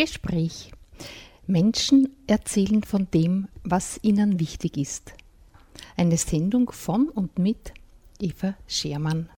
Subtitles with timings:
[0.00, 0.72] Gespräch.
[1.46, 5.12] Menschen erzählen von dem, was ihnen wichtig ist.
[5.94, 7.74] Eine Sendung von und mit
[8.18, 9.28] Eva Schermann.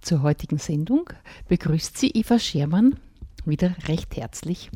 [0.00, 1.10] Zur heutigen Sendung
[1.48, 2.98] begrüßt sie Eva Schermann
[3.44, 4.70] wieder recht herzlich.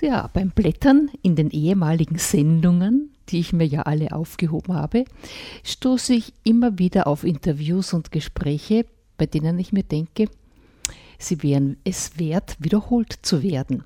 [0.00, 5.04] Ja, beim Blättern in den ehemaligen Sendungen, die ich mir ja alle aufgehoben habe,
[5.64, 10.28] stoße ich immer wieder auf Interviews und Gespräche, bei denen ich mir denke,
[11.18, 13.82] sie wären es wert, wiederholt zu werden.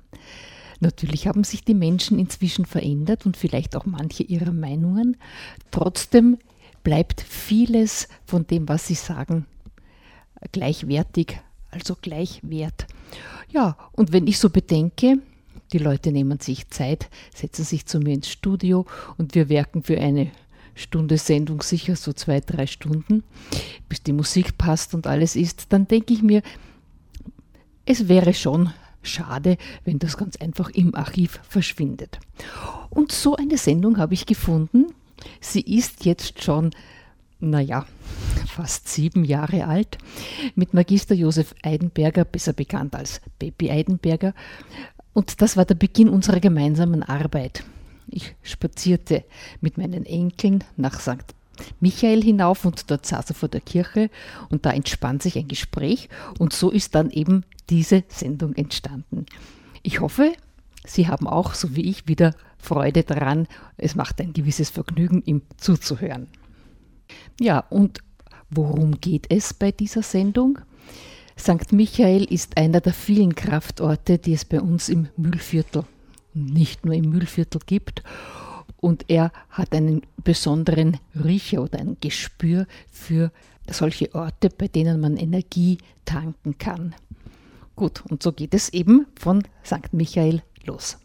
[0.79, 5.17] Natürlich haben sich die Menschen inzwischen verändert und vielleicht auch manche ihrer Meinungen.
[5.71, 6.37] Trotzdem
[6.83, 9.47] bleibt vieles von dem, was sie sagen,
[10.51, 11.39] gleichwertig,
[11.71, 12.85] also gleichwert.
[13.49, 15.19] Ja, und wenn ich so bedenke,
[15.73, 18.85] die Leute nehmen sich Zeit, setzen sich zu mir ins Studio
[19.17, 20.31] und wir werken für eine
[20.75, 23.23] Stunde Sendung sicher so zwei, drei Stunden,
[23.89, 26.41] bis die Musik passt und alles ist, dann denke ich mir,
[27.85, 32.19] es wäre schon schade, wenn das ganz einfach im Archiv verschwindet.
[32.89, 34.87] Und so eine Sendung habe ich gefunden.
[35.41, 36.71] Sie ist jetzt schon
[37.43, 37.85] naja,
[38.47, 39.97] fast sieben Jahre alt,
[40.55, 44.33] mit Magister Josef Eidenberger, besser bekannt als Baby Eidenberger.
[45.13, 47.63] Und das war der Beginn unserer gemeinsamen Arbeit.
[48.07, 49.23] Ich spazierte
[49.61, 51.33] mit meinen Enkeln nach St.
[51.79, 54.09] Michael hinauf und dort saß er vor der Kirche
[54.49, 59.27] und da entspann sich ein Gespräch und so ist dann eben diese Sendung entstanden.
[59.83, 60.33] Ich hoffe,
[60.85, 63.47] Sie haben auch, so wie ich, wieder Freude daran.
[63.77, 66.27] Es macht ein gewisses Vergnügen, ihm zuzuhören.
[67.39, 67.99] Ja, und
[68.49, 70.59] worum geht es bei dieser Sendung?
[71.37, 71.71] St.
[71.71, 75.85] Michael ist einer der vielen Kraftorte, die es bei uns im Mühlviertel,
[76.33, 78.03] nicht nur im Mühlviertel gibt.
[78.77, 83.31] Und er hat einen besonderen Riecher oder ein Gespür für
[83.69, 86.95] solche Orte, bei denen man Energie tanken kann.
[87.75, 89.93] Gut, und so geht es eben von St.
[89.93, 90.97] Michael los.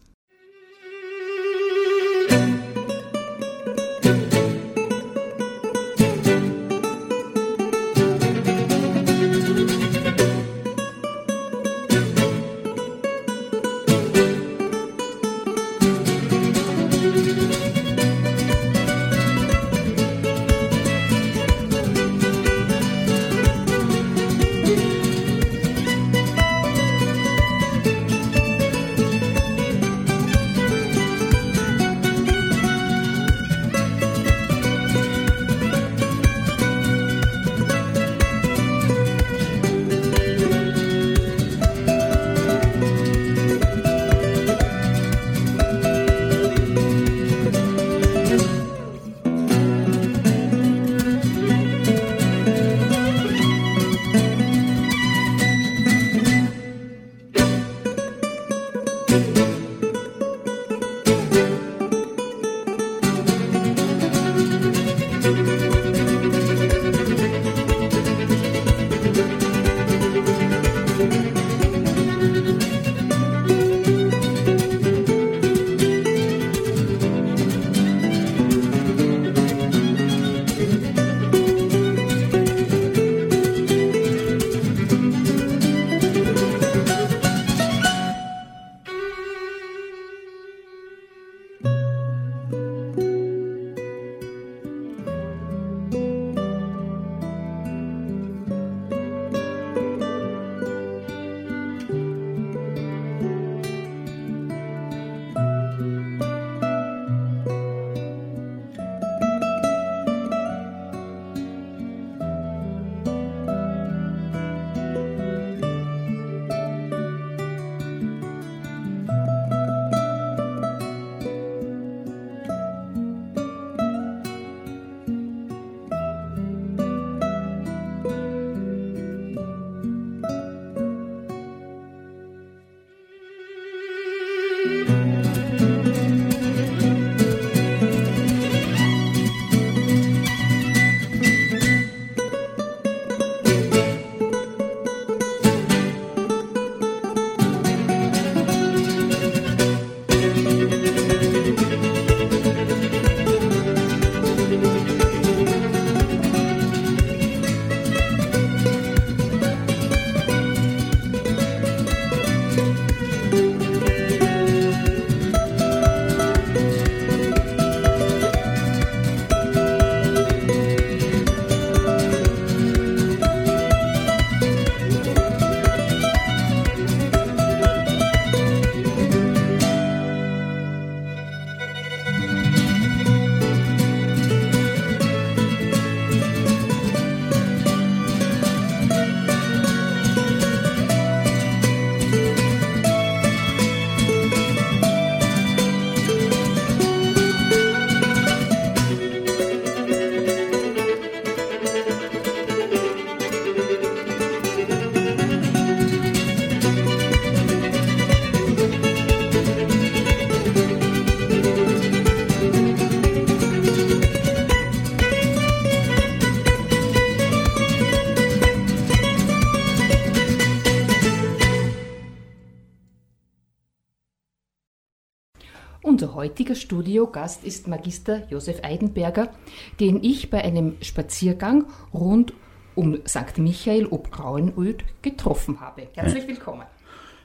[226.19, 229.31] Heutiger Studiogast ist Magister Josef Eidenberger,
[229.79, 232.32] den ich bei einem Spaziergang rund
[232.75, 233.38] um St.
[233.38, 235.87] Michael ob Grauenöd getroffen habe.
[235.94, 236.65] Herzlich willkommen.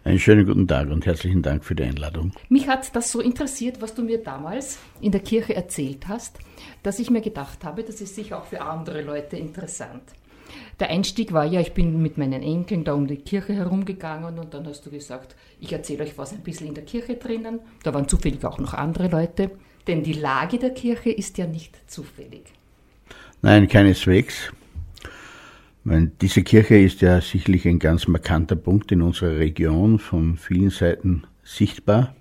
[0.04, 2.34] Einen schönen guten Tag und herzlichen Dank für die Einladung.
[2.50, 6.38] Mich hat das so interessiert, was du mir damals in der Kirche erzählt hast,
[6.84, 10.04] dass ich mir gedacht habe, das ist sicher auch für andere Leute interessant.
[10.80, 14.54] Der Einstieg war ja, ich bin mit meinen Enkeln da um die Kirche herumgegangen und
[14.54, 17.60] dann hast du gesagt, ich erzähle euch was ein bisschen in der Kirche drinnen.
[17.84, 19.52] Da waren zufällig auch noch andere Leute,
[19.88, 22.44] denn die Lage der Kirche ist ja nicht zufällig.
[23.42, 24.52] Nein, keineswegs.
[25.84, 30.70] Meine, diese Kirche ist ja sicherlich ein ganz markanter Punkt in unserer Region, von vielen
[30.70, 32.16] Seiten sichtbar.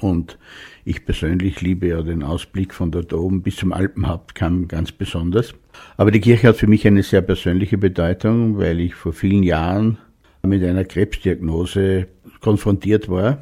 [0.00, 0.38] Und
[0.84, 5.54] ich persönlich liebe ja den Ausblick von dort oben bis zum Alpenhauptkamm ganz besonders.
[5.96, 9.98] Aber die Kirche hat für mich eine sehr persönliche Bedeutung, weil ich vor vielen Jahren
[10.42, 12.08] mit einer Krebsdiagnose
[12.40, 13.38] konfrontiert war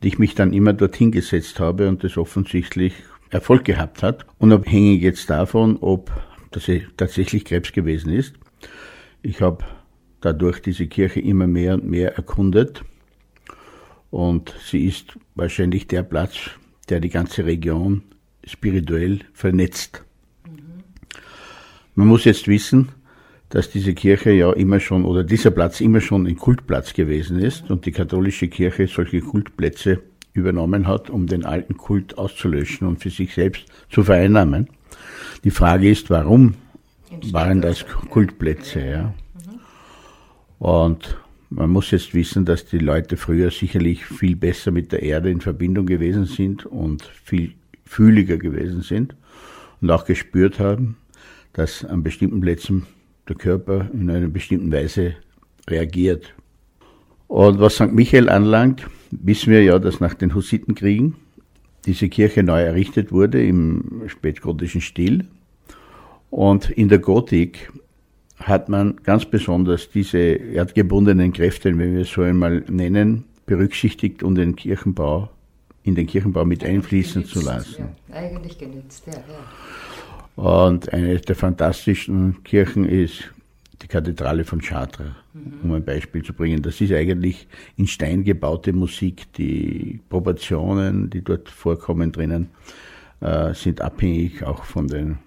[0.00, 2.92] und ich mich dann immer dorthin gesetzt habe und das offensichtlich
[3.30, 6.10] Erfolg gehabt hat, unabhängig jetzt davon, ob
[6.50, 8.34] das tatsächlich Krebs gewesen ist.
[9.22, 9.64] Ich habe
[10.20, 12.84] dadurch diese Kirche immer mehr und mehr erkundet
[14.10, 16.50] und sie ist wahrscheinlich der Platz,
[16.88, 18.02] der die ganze Region
[18.44, 20.02] spirituell vernetzt.
[20.46, 20.82] Mhm.
[21.94, 22.88] Man muss jetzt wissen,
[23.50, 27.70] dass diese Kirche ja immer schon oder dieser Platz immer schon ein Kultplatz gewesen ist
[27.70, 30.02] und die katholische Kirche solche Kultplätze
[30.32, 34.68] übernommen hat, um den alten Kult auszulöschen und für sich selbst zu vereinnahmen.
[35.44, 36.54] Die Frage ist, warum
[37.32, 39.02] waren das Kultplätze, ja?
[39.02, 40.66] Mhm.
[40.66, 41.18] Und
[41.50, 45.40] man muss jetzt wissen, dass die Leute früher sicherlich viel besser mit der Erde in
[45.40, 47.54] Verbindung gewesen sind und viel
[47.84, 49.16] fühliger gewesen sind
[49.80, 50.96] und auch gespürt haben,
[51.52, 52.86] dass an bestimmten Plätzen
[53.28, 55.14] der Körper in einer bestimmten Weise
[55.68, 56.34] reagiert.
[57.26, 57.92] Und was St.
[57.92, 61.14] Michael anlangt, wissen wir ja, dass nach den Hussitenkriegen
[61.86, 65.26] diese Kirche neu errichtet wurde im spätgotischen Stil.
[66.30, 67.72] Und in der Gotik
[68.40, 74.36] hat man ganz besonders diese erdgebundenen Kräfte, wenn wir es so einmal nennen, berücksichtigt und
[74.36, 75.30] den Kirchenbau
[75.82, 77.84] in den Kirchenbau mit einfließen genützt, zu lassen.
[78.08, 80.42] Ja, eigentlich genützt, ja, ja.
[80.42, 83.24] Und eine der fantastischen Kirchen ist
[83.82, 85.52] die Kathedrale von Chartres, mhm.
[85.62, 86.62] um ein Beispiel zu bringen.
[86.62, 89.32] Das ist eigentlich in Stein gebaute Musik.
[89.34, 92.50] Die Proportionen, die dort vorkommen drinnen,
[93.20, 95.18] äh, sind abhängig auch von den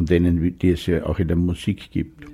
[0.00, 2.24] von denen, die es ja auch in der Musik gibt.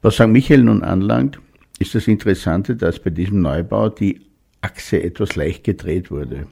[0.00, 0.26] Was St.
[0.26, 1.38] Michael nun anlangt,
[1.78, 4.22] ist das Interessante, dass bei diesem Neubau die
[4.62, 6.46] Achse etwas leicht gedreht wurde.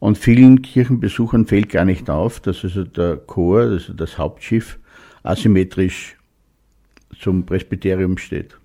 [0.00, 4.80] Und vielen Kirchenbesuchern fällt gar nicht auf, dass also der Chor, also das Hauptschiff,
[5.22, 6.16] asymmetrisch
[7.20, 8.58] zum Presbyterium steht.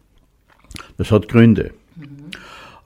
[0.97, 1.73] Das hat Gründe.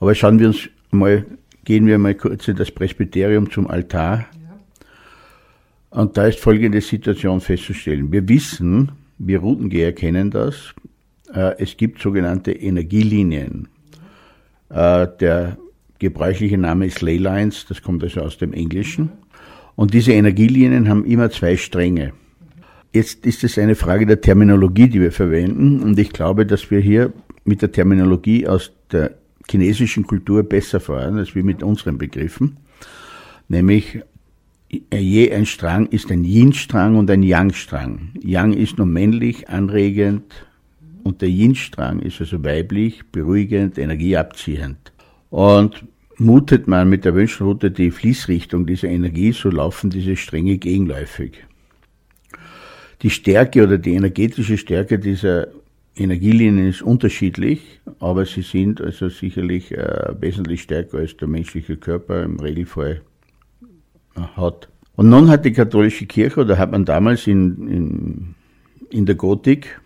[0.00, 1.24] Aber schauen wir uns mal,
[1.64, 4.26] gehen wir mal kurz in das Presbyterium zum Altar
[5.92, 8.10] und da ist folgende Situation festzustellen.
[8.10, 10.74] Wir wissen, wir Routengeher kennen das,
[11.34, 13.68] äh, es gibt sogenannte Energielinien.
[14.70, 15.58] Äh, der
[15.98, 19.10] gebräuchliche Name ist Leylines, das kommt also aus dem Englischen.
[19.76, 22.12] Und diese Energielinien haben immer zwei Stränge.
[22.92, 25.80] Jetzt ist es eine Frage der Terminologie, die wir verwenden.
[25.82, 27.12] Und ich glaube, dass wir hier
[27.44, 29.12] mit der Terminologie aus der
[29.50, 32.58] chinesischen Kultur besser fahren als wir mit unseren Begriffen.
[33.48, 34.00] Nämlich
[34.72, 38.12] je ein Strang ist ein Yin-Strang und ein Yang-Strang.
[38.22, 40.46] Yang ist nur männlich, anregend
[41.02, 44.92] und der Yin-Strang ist also weiblich, beruhigend, energieabziehend.
[45.30, 45.84] Und
[46.16, 51.44] mutet man mit der Wünschelrute die Fließrichtung dieser Energie, so laufen diese Stränge gegenläufig.
[53.02, 55.48] Die Stärke oder die energetische Stärke dieser
[55.96, 62.22] Energielinien ist unterschiedlich, aber sie sind also sicherlich äh, wesentlich stärker als der menschliche Körper
[62.22, 63.02] im Regelfall
[64.36, 64.68] hat.
[64.96, 68.34] Und nun hat die katholische Kirche, oder hat man damals in, in,
[68.90, 69.80] in der Gotik,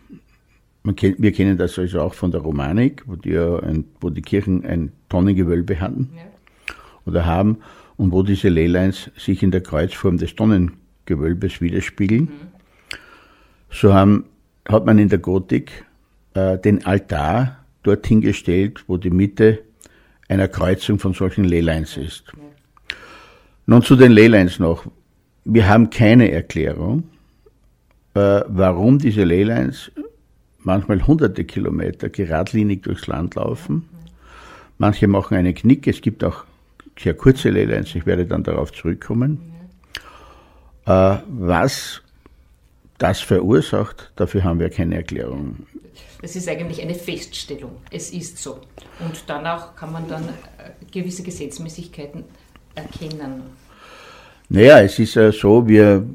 [0.97, 4.65] kennt, wir kennen das also auch von der Romanik, wo die, ein, wo die Kirchen
[4.65, 6.23] ein Tonnengewölbe hatten ja.
[7.07, 7.59] oder haben
[7.97, 12.23] und wo diese Lehlines sich in der Kreuzform des Tonnengewölbes widerspiegeln.
[12.23, 12.31] Mhm.
[13.71, 14.27] So haben,
[14.69, 15.85] hat man in der Gotik
[16.35, 19.63] äh, den Altar dorthin gestellt, wo die Mitte
[20.29, 22.25] einer Kreuzung von solchen Lehlines ist.
[22.37, 22.46] Ja.
[23.67, 24.87] Nun zu den Leylines noch.
[25.45, 27.05] Wir haben keine Erklärung,
[28.15, 29.91] äh, warum diese Leylines
[30.59, 33.89] manchmal hunderte Kilometer geradlinig durchs Land laufen.
[34.79, 35.87] Manche machen einen Knick.
[35.89, 36.45] Es gibt auch
[36.99, 37.95] sehr kurze Leylines.
[37.95, 39.41] Ich werde dann darauf zurückkommen.
[40.87, 42.03] Äh, was
[42.99, 45.67] das verursacht, dafür haben wir keine Erklärung.
[46.23, 47.77] Das ist eigentlich eine Feststellung.
[47.91, 48.61] Es ist so.
[49.01, 52.25] Und danach kann man dann äh, gewisse Gesetzmäßigkeiten
[52.77, 53.43] erkennen.
[54.49, 56.07] Naja, es ist ja so, wir,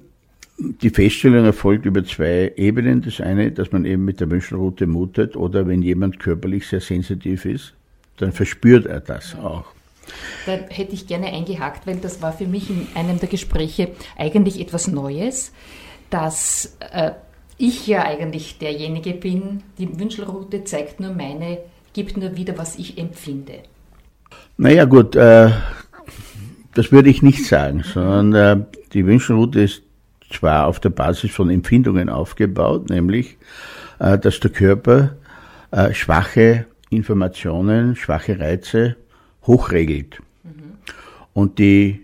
[0.58, 3.02] die Feststellung erfolgt über zwei Ebenen.
[3.02, 7.46] Das eine, dass man eben mit der Wünschelroute mutet oder wenn jemand körperlich sehr sensitiv
[7.46, 7.74] ist,
[8.18, 9.66] dann verspürt er das auch.
[10.46, 14.60] Da hätte ich gerne eingehakt, weil das war für mich in einem der Gespräche eigentlich
[14.60, 15.52] etwas Neues,
[16.10, 17.12] dass äh,
[17.58, 21.60] ich ja eigentlich derjenige bin, die Wünschelroute zeigt nur meine,
[21.94, 23.60] gibt nur wieder, was ich empfinde.
[24.58, 25.50] Naja gut, äh,
[26.74, 29.84] das würde ich nicht sagen, sondern äh, die Wünschelroute ist
[30.32, 33.38] zwar auf der Basis von Empfindungen aufgebaut, nämlich,
[34.00, 35.16] äh, dass der Körper
[35.72, 38.96] äh, schwache Informationen, schwache Reize
[39.46, 40.22] hochregelt.
[40.44, 40.52] Mhm.
[41.34, 42.02] Und die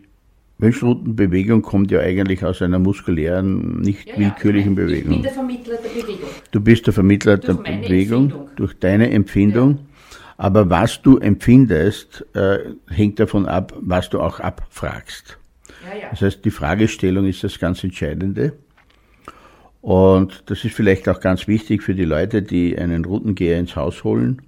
[0.59, 4.83] Wünschelroutenbewegung kommt ja eigentlich aus einer muskulären, nicht ja, willkürlichen ja.
[4.83, 5.11] Bewegung.
[5.11, 6.29] Ich bin der Vermittler der Bewegung.
[6.51, 8.49] Du bist der Vermittler durch der Bewegung, Empfindung.
[8.55, 9.71] durch deine Empfindung.
[9.71, 9.77] Ja.
[10.37, 15.37] Aber was du empfindest, äh, hängt davon ab, was du auch abfragst.
[15.83, 16.07] Ja, ja.
[16.11, 18.53] Das heißt, die Fragestellung ist das ganz Entscheidende.
[19.81, 24.03] Und das ist vielleicht auch ganz wichtig für die Leute, die einen Routengeher ins Haus
[24.03, 24.41] holen,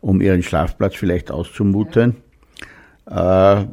[0.00, 2.16] um ihren Schlafplatz vielleicht auszumuten.
[3.08, 3.62] Ja.
[3.62, 3.66] Äh,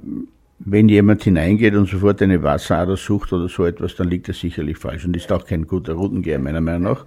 [0.65, 4.77] wenn jemand hineingeht und sofort eine Wasserader sucht oder so etwas, dann liegt das sicherlich
[4.77, 7.05] falsch und ist auch kein guter Routengeher meiner Meinung nach.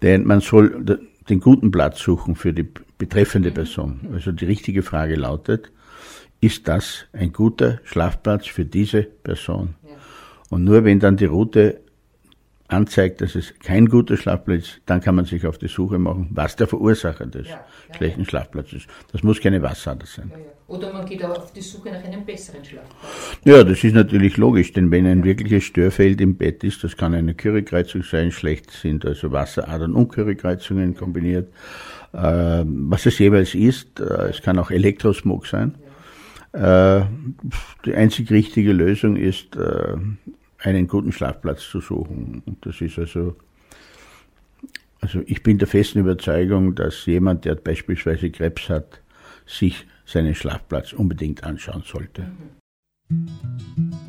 [0.00, 3.54] Denn man soll den guten Platz suchen für die betreffende mhm.
[3.54, 4.00] Person.
[4.12, 5.70] Also die richtige Frage lautet,
[6.40, 9.74] ist das ein guter Schlafplatz für diese Person?
[9.82, 9.96] Ja.
[10.50, 11.80] Und nur wenn dann die Route
[12.68, 16.28] anzeigt, dass es kein guter Schlafplatz ist, dann kann man sich auf die Suche machen,
[16.30, 18.88] was der Verursacher des ja, ja, schlechten Schlafplatzes ist.
[19.12, 20.32] Das muss keine Wasserader sein.
[20.66, 23.38] Oder man geht auch auf die Suche nach einem besseren Schlafplatz.
[23.44, 27.14] Ja, das ist natürlich logisch, denn wenn ein wirkliches Störfeld im Bett ist, das kann
[27.14, 31.48] eine Currykreuzung sein, schlecht sind also Wasseradern und Currykreuzungen kombiniert,
[32.14, 34.00] äh, was es jeweils ist.
[34.00, 35.74] Äh, es kann auch Elektrosmog sein.
[36.52, 37.02] Äh,
[37.84, 39.96] die einzig richtige Lösung ist, äh,
[40.60, 42.42] einen guten Schlafplatz zu suchen.
[42.46, 43.36] Und das ist also,
[45.00, 49.00] also ich bin der festen Überzeugung, dass jemand, der beispielsweise Krebs hat,
[49.46, 52.30] sich seinen Schlafplatz unbedingt anschauen sollte.
[53.08, 54.03] Mhm.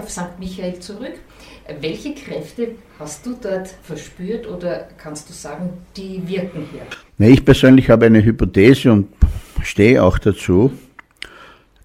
[0.00, 0.38] Auf St.
[0.38, 1.14] Michael zurück.
[1.80, 7.28] Welche Kräfte hast du dort verspürt oder kannst du sagen, die wirken hier?
[7.28, 9.08] Ich persönlich habe eine Hypothese und
[9.62, 10.72] stehe auch dazu.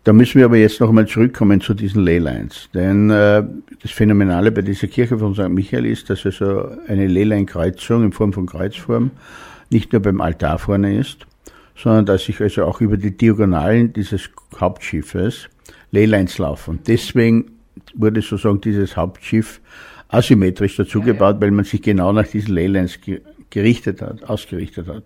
[0.05, 2.69] Da müssen wir aber jetzt noch einmal zurückkommen zu diesen Leylines.
[2.73, 3.43] Denn äh,
[3.81, 5.49] das Phänomenale bei dieser Kirche von St.
[5.49, 9.11] Michael ist, dass also eine Leyline-Kreuzung in Form von Kreuzform
[9.71, 11.25] nicht nur beim Altar vorne ist,
[11.75, 15.49] sondern dass sich also auch über die Diagonalen dieses Hauptschiffes
[15.91, 16.79] Leylines laufen.
[16.85, 17.54] Deswegen
[17.95, 19.61] wurde sozusagen dieses Hauptschiff
[20.09, 21.41] asymmetrisch dazugebaut, ja, ja.
[21.41, 22.99] weil man sich genau nach diesen Leylines
[23.49, 25.03] gerichtet hat, ausgerichtet hat.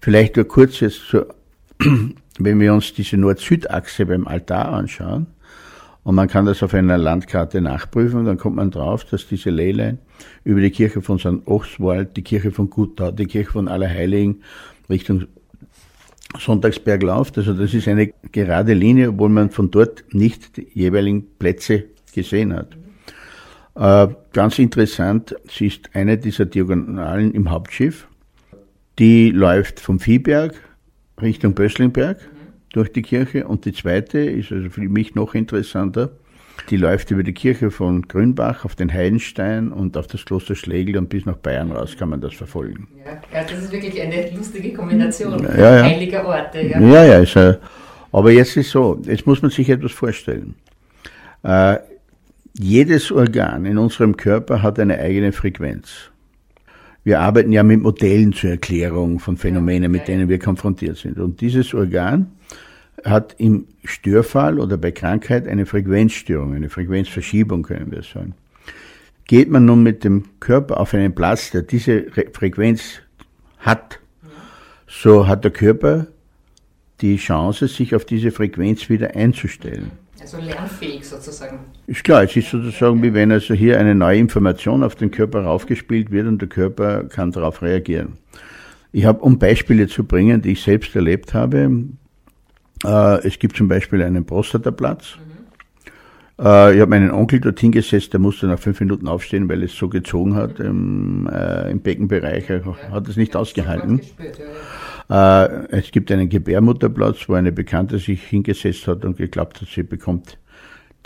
[0.00, 1.34] Vielleicht nur kurz jetzt zur
[2.38, 5.26] wenn wir uns diese Nord-Süd-Achse beim Altar anschauen,
[6.06, 9.98] und man kann das auf einer Landkarte nachprüfen, dann kommt man drauf, dass diese Leyline
[10.44, 11.44] über die Kirche von St.
[11.46, 14.42] Ochswald, die Kirche von Gutau, die Kirche von Allerheiligen
[14.88, 15.24] Richtung
[16.38, 17.38] Sonntagsberg läuft.
[17.38, 21.86] Also das ist eine gerade Linie, obwohl man von dort nicht die jeweiligen Plätze
[22.16, 22.76] gesehen hat.
[23.76, 28.08] Äh, ganz interessant, sie ist eine dieser Diagonalen im Hauptschiff.
[28.98, 30.54] Die läuft vom Viehberg
[31.20, 32.18] Richtung Böslingberg
[32.72, 36.10] durch die Kirche und die zweite ist also für mich noch interessanter.
[36.70, 40.96] Die läuft über die Kirche von Grünbach auf den Heidenstein und auf das Kloster Schlegel
[40.96, 42.88] und bis nach Bayern raus kann man das verfolgen.
[43.04, 45.82] Ja, das ist wirklich eine lustige Kombination ja, ja.
[45.84, 46.62] heiliger Orte.
[46.62, 47.38] Ja, ja, ja ist,
[48.10, 50.54] aber jetzt ist so, jetzt muss man sich etwas vorstellen.
[51.42, 51.76] Äh,
[52.58, 56.10] jedes Organ in unserem Körper hat eine eigene Frequenz.
[57.04, 61.18] Wir arbeiten ja mit Modellen zur Erklärung von Phänomenen, mit denen wir konfrontiert sind.
[61.18, 62.32] Und dieses Organ
[63.04, 68.34] hat im Störfall oder bei Krankheit eine Frequenzstörung, eine Frequenzverschiebung, können wir sagen.
[69.26, 73.00] Geht man nun mit dem Körper auf einen Platz, der diese Frequenz
[73.58, 74.00] hat,
[74.88, 76.06] so hat der Körper
[77.00, 79.90] die Chance, sich auf diese Frequenz wieder einzustellen.
[80.20, 81.58] Also lernfähig sozusagen.
[81.86, 85.42] Ist klar, es ist sozusagen wie wenn also hier eine neue Information auf den Körper
[85.44, 88.14] raufgespielt wird und der Körper kann darauf reagieren.
[88.92, 91.70] Ich habe, um Beispiele zu bringen, die ich selbst erlebt habe,
[92.84, 95.16] äh, es gibt zum Beispiel einen Prostataplatz.
[95.16, 96.44] Mhm.
[96.44, 99.74] Äh, ich habe meinen Onkel dorthin gesetzt, der musste nach fünf Minuten aufstehen, weil es
[99.74, 102.50] so gezogen hat im, äh, im Beckenbereich.
[102.50, 102.76] Er ja.
[102.90, 103.98] hat es nicht ausgehalten.
[103.98, 104.50] Gespürt, ja, ja.
[105.08, 109.82] Äh, es gibt einen Gebärmutterplatz, wo eine Bekannte sich hingesetzt hat und geglaubt hat, sie
[109.82, 110.38] bekommt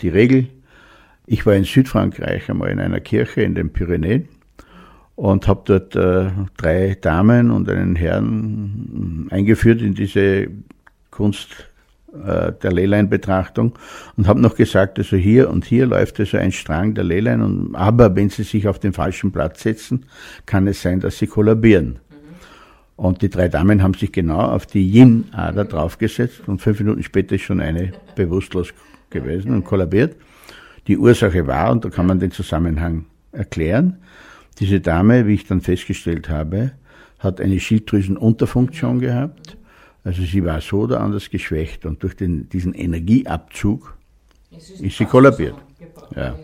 [0.01, 0.47] die Regel.
[1.27, 4.27] Ich war in Südfrankreich einmal in einer Kirche in den Pyrenäen
[5.15, 10.47] und habe dort äh, drei Damen und einen Herrn eingeführt in diese
[11.11, 11.71] Kunst
[12.11, 13.77] äh, der Leyline-Betrachtung
[14.17, 17.75] und habe noch gesagt, also hier und hier läuft also ein Strang der Leyline, und,
[17.75, 20.05] aber wenn Sie sich auf den falschen Platz setzen,
[20.45, 21.99] kann es sein, dass Sie kollabieren.
[23.01, 27.33] Und die drei Damen haben sich genau auf die Yin-Ader draufgesetzt und fünf Minuten später
[27.33, 28.75] ist schon eine bewusstlos
[29.09, 30.15] gewesen und kollabiert.
[30.85, 33.97] Die Ursache war, und da kann man den Zusammenhang erklären,
[34.59, 36.73] diese Dame, wie ich dann festgestellt habe,
[37.17, 39.57] hat eine Schilddrüsenunterfunktion gehabt.
[40.03, 43.97] Also sie war so oder anders geschwächt und durch den, diesen Energieabzug
[44.79, 45.55] ist sie kollabiert.
[46.15, 46.35] Ja.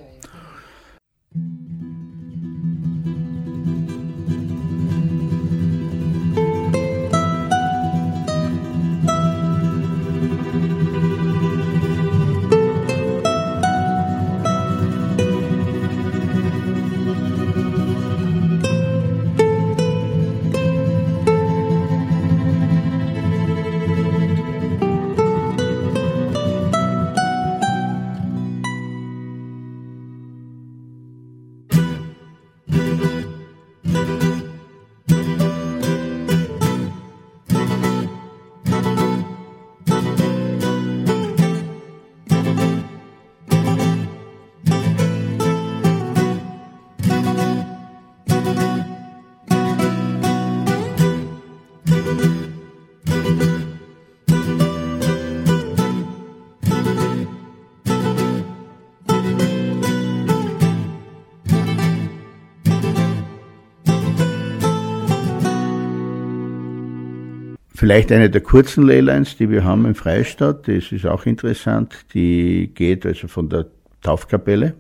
[67.88, 72.70] Vielleicht eine der kurzen Leylines, die wir haben im Freistaat, das ist auch interessant, die
[72.76, 73.68] geht also von der
[74.02, 74.74] Taufkapelle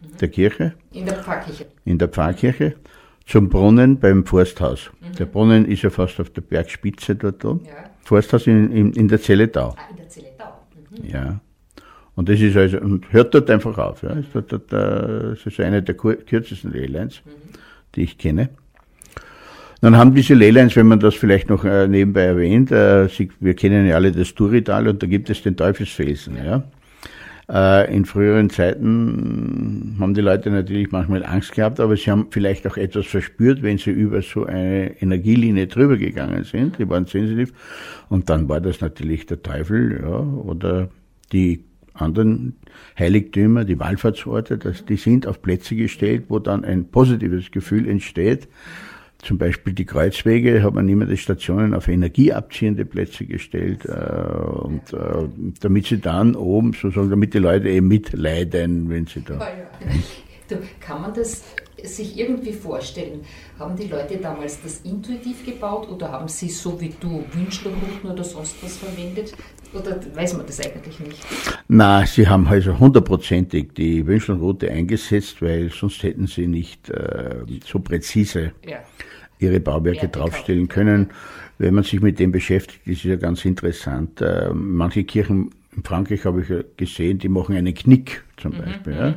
[0.00, 0.16] mhm.
[0.16, 0.74] der Kirche.
[0.90, 1.66] In der Pfarrkirche.
[1.84, 2.74] In der Pfarrkirche
[3.26, 4.90] zum Brunnen beim Forsthaus.
[5.00, 5.14] Mhm.
[5.14, 7.64] Der Brunnen ist ja fast auf der Bergspitze dort oben.
[7.64, 7.74] Ja.
[8.00, 9.76] Forsthaus in, in, in der Zelletau.
[9.78, 10.52] Ah, in der Zelletau.
[10.90, 11.08] Mhm.
[11.08, 11.40] Ja.
[12.16, 14.02] Und das ist also, und hört dort einfach auf.
[14.02, 14.16] Ja.
[14.16, 17.30] Das ist, dort, das ist eine der kürzesten Leylines, mhm.
[17.94, 18.48] die ich kenne.
[19.80, 23.54] Dann haben diese Leylines, wenn man das vielleicht noch äh, nebenbei erwähnt, äh, Sie, wir
[23.54, 26.36] kennen ja alle das Durital und da gibt es den Teufelsfelsen.
[26.44, 26.64] Ja.
[27.50, 32.66] Äh, in früheren Zeiten haben die Leute natürlich manchmal Angst gehabt, aber sie haben vielleicht
[32.66, 36.78] auch etwas verspürt, wenn sie über so eine Energielinie drüber gegangen sind.
[36.78, 37.52] Die waren sensitiv.
[38.08, 40.88] Und dann war das natürlich der Teufel, ja, oder
[41.32, 41.64] die
[41.94, 42.56] anderen
[42.98, 48.48] Heiligtümer, die Wallfahrtsorte, das, die sind auf Plätze gestellt, wo dann ein positives Gefühl entsteht
[49.22, 54.92] zum Beispiel die Kreuzwege hat man immer die Stationen auf energieabziehende Plätze gestellt äh, und
[54.92, 55.28] äh,
[55.60, 59.38] damit sie dann oben sozusagen, damit die Leute eben mitleiden, wenn sie da.
[60.48, 61.42] Du, kann man das
[61.82, 63.20] sich irgendwie vorstellen?
[63.58, 68.24] Haben die Leute damals das intuitiv gebaut oder haben sie so wie du Wünschlerrouten oder
[68.24, 69.34] sonst was verwendet?
[69.74, 71.18] Oder weiß man das eigentlich nicht?
[71.68, 77.78] Na, sie haben also hundertprozentig die Wünschlerroute eingesetzt, weil sonst hätten sie nicht äh, so
[77.78, 78.78] präzise ja.
[79.38, 81.10] Ihre Bauwerke ja, draufstellen können.
[81.58, 84.20] Wenn man sich mit dem beschäftigt, ist es ja ganz interessant.
[84.20, 88.58] Äh, manche Kirchen in Frankreich habe ich ja gesehen, die machen einen Knick zum mhm,
[88.58, 88.94] Beispiel.
[88.94, 89.08] Ja.
[89.10, 89.14] Mhm.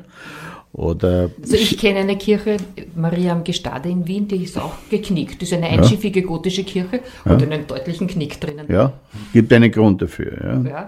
[0.74, 2.56] Oder also ich kenne eine Kirche,
[2.96, 5.42] Maria am Gestade in Wien, die ist auch geknickt.
[5.42, 7.32] Das ist eine einschiffige gotische Kirche ja.
[7.34, 8.68] und einen deutlichen Knick drinnen.
[8.70, 8.94] Ja,
[9.34, 10.64] gibt einen Grund dafür.
[10.64, 10.70] Ja.
[10.70, 10.88] ja.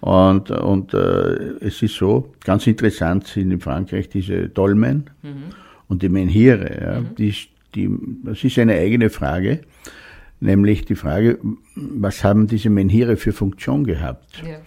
[0.00, 5.54] Und, und äh, es ist so, ganz interessant sind in Frankreich diese Dolmen mhm.
[5.88, 6.80] und die Menhire.
[6.80, 7.14] Ja, mhm.
[7.16, 7.34] die,
[7.74, 7.88] die,
[8.24, 9.60] das ist eine eigene Frage,
[10.40, 11.38] nämlich die Frage,
[11.74, 14.42] was haben diese Menhire für Funktion gehabt?
[14.46, 14.58] Ja.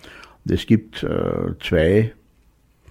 [0.53, 2.13] es gibt äh, zwei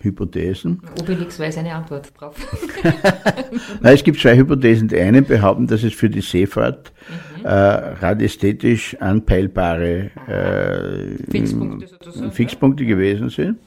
[0.02, 0.80] Hypothesen.
[1.00, 2.34] Obelix weiß eine Antwort drauf.
[3.80, 4.88] Nein, es gibt zwei Hypothesen.
[4.88, 6.92] Die einen behaupten, dass es für die Seefahrt
[7.38, 7.44] mhm.
[7.44, 11.88] äh, radiästhetisch anpeilbare äh, Fixpunkte,
[12.32, 13.58] Fixpunkte gewesen sind.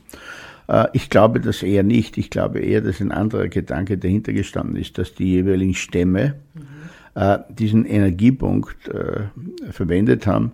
[0.93, 2.17] Ich glaube das eher nicht.
[2.17, 7.21] Ich glaube eher, dass ein anderer Gedanke dahinter gestanden ist, dass die jeweiligen Stämme mhm.
[7.21, 9.25] äh, diesen Energiepunkt äh,
[9.71, 10.53] verwendet haben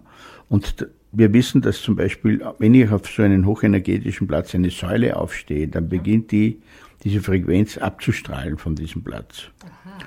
[0.49, 5.17] und wir wissen, dass zum Beispiel, wenn ich auf so einen hochenergetischen Platz eine Säule
[5.17, 6.61] aufstehe, dann beginnt die,
[7.03, 9.49] diese Frequenz abzustrahlen von diesem Platz.
[9.63, 9.97] Aha.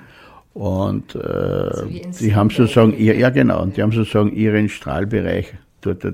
[0.53, 1.87] Und äh, so
[2.19, 6.13] die haben sozusagen, ihr, ja genau, und die haben sozusagen ihren Strahlbereich dort äh,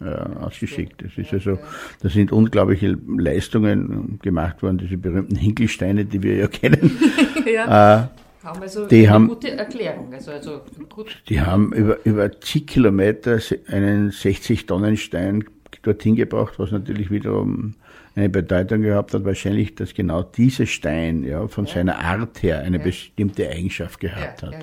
[0.00, 1.02] ausgeschickt.
[1.02, 1.58] Das ist also,
[2.02, 6.98] da sind unglaubliche Leistungen gemacht worden, diese berühmten Hinkelsteine, die wir ja kennen.
[7.46, 8.02] ja.
[8.02, 8.08] Äh,
[8.44, 10.12] haben also die eine haben, gute Erklärung.
[10.12, 11.22] Also, also gut.
[11.28, 15.44] Die haben über, über zig Kilometer einen 60-Tonnen-Stein
[15.82, 17.74] dorthin gebracht, was natürlich wiederum
[18.14, 21.74] eine Bedeutung gehabt hat, wahrscheinlich, dass genau dieser Stein ja, von ja.
[21.74, 22.84] seiner Art her eine ja.
[22.84, 24.54] bestimmte Eigenschaft gehabt hat.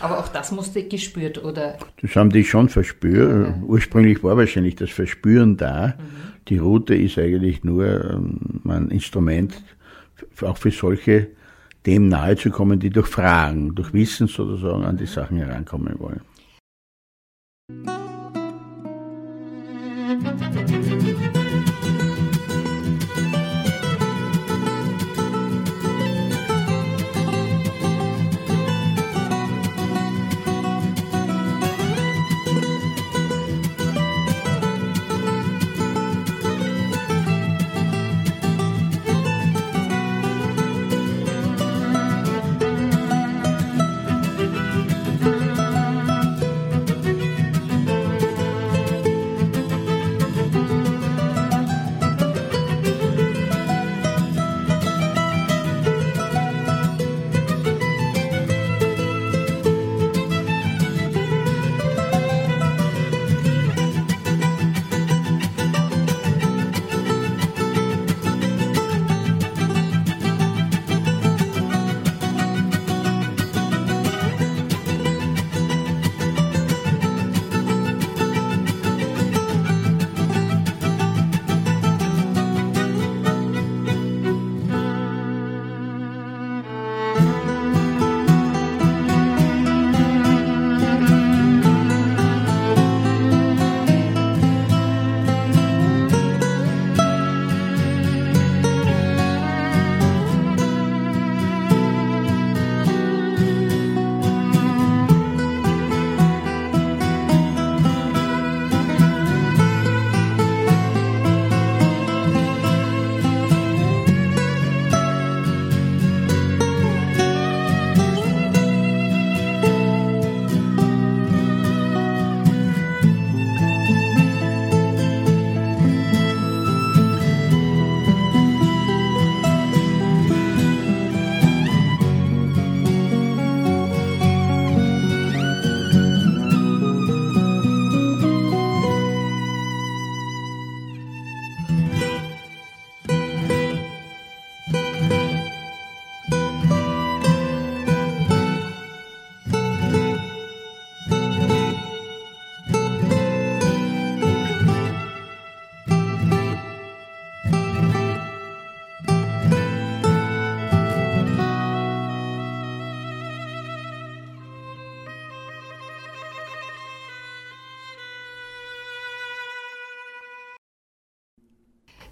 [0.00, 1.78] Aber auch das musste gespürt, oder?
[2.00, 3.54] Das haben die schon verspürt.
[3.62, 5.88] Ursprünglich war wahrscheinlich das Verspüren da.
[5.88, 6.30] Mhm.
[6.48, 9.62] Die Route ist eigentlich nur ähm, ein Instrument,
[10.42, 11.28] auch für solche
[11.86, 16.20] dem nahe zu kommen, die durch Fragen, durch Wissen sozusagen an die Sachen herankommen wollen.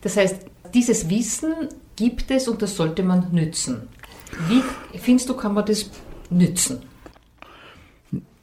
[0.08, 1.52] Das heißt, dieses Wissen
[1.94, 3.82] gibt es und das sollte man nützen.
[4.48, 4.62] Wie
[4.98, 5.90] findest du, kann man das
[6.30, 6.78] nützen?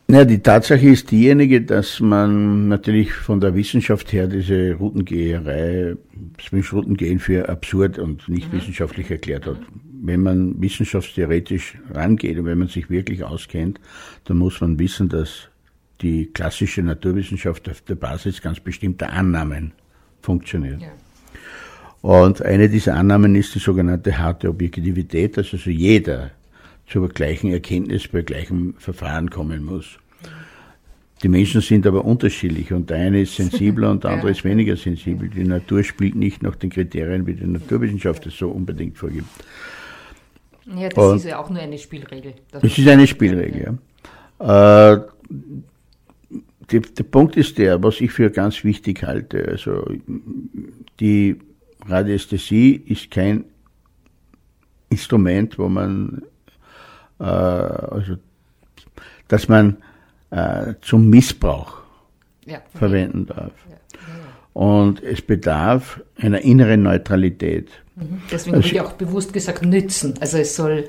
[0.07, 5.97] Ja, die Tatsache ist diejenige, dass man natürlich von der Wissenschaft her diese Routengeherei,
[6.37, 8.57] das Routengehen für absurd und nicht mhm.
[8.57, 9.57] wissenschaftlich erklärt hat.
[10.03, 13.79] Wenn man wissenschaftstheoretisch rangeht und wenn man sich wirklich auskennt,
[14.25, 15.49] dann muss man wissen, dass
[16.01, 19.71] die klassische Naturwissenschaft auf der Basis ganz bestimmter Annahmen
[20.21, 20.83] funktioniert.
[20.83, 20.89] Ja.
[22.05, 26.29] Und eine dieser Annahmen ist die sogenannte harte Objektivität, dass also jeder
[26.85, 29.97] zur gleichen Erkenntnis bei gleichem Verfahren kommen muss.
[31.23, 34.77] Die Menschen sind aber unterschiedlich und der eine ist sensibler und der andere ist weniger
[34.77, 35.29] sensibel.
[35.29, 39.25] Die Natur spielt nicht nach den Kriterien, wie die Naturwissenschaft es so unbedingt vorgibt.
[40.77, 42.35] Ja, das und ist ja auch nur eine Spielregel.
[42.51, 43.79] Das ist eine Spielregel,
[44.39, 44.93] ja.
[44.93, 45.01] Äh,
[46.69, 49.47] die, der Punkt ist der, was ich für ganz wichtig halte.
[49.47, 49.87] Also
[50.99, 51.37] die
[51.87, 53.45] Radiästhesie ist kein
[54.89, 56.23] Instrument, wo man
[57.19, 58.17] äh, also,
[59.27, 59.77] dass man
[60.31, 61.77] äh, zum Missbrauch
[62.45, 62.61] ja.
[62.73, 63.51] verwenden darf.
[63.69, 63.77] Ja.
[64.53, 67.69] Und es bedarf einer inneren Neutralität.
[67.95, 68.21] Mhm.
[68.31, 70.15] Deswegen also, habe ich auch bewusst gesagt, nützen.
[70.19, 70.87] Also es soll.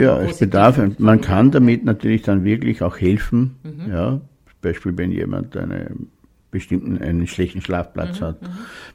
[0.00, 3.56] Ja, es bedarf, man kann damit natürlich dann wirklich auch helfen.
[3.62, 3.92] Mhm.
[3.92, 6.10] Ja, zum Beispiel, wenn jemand einen
[6.52, 8.24] bestimmten einen schlechten Schlafplatz mhm.
[8.24, 8.42] hat.
[8.42, 8.48] Mhm.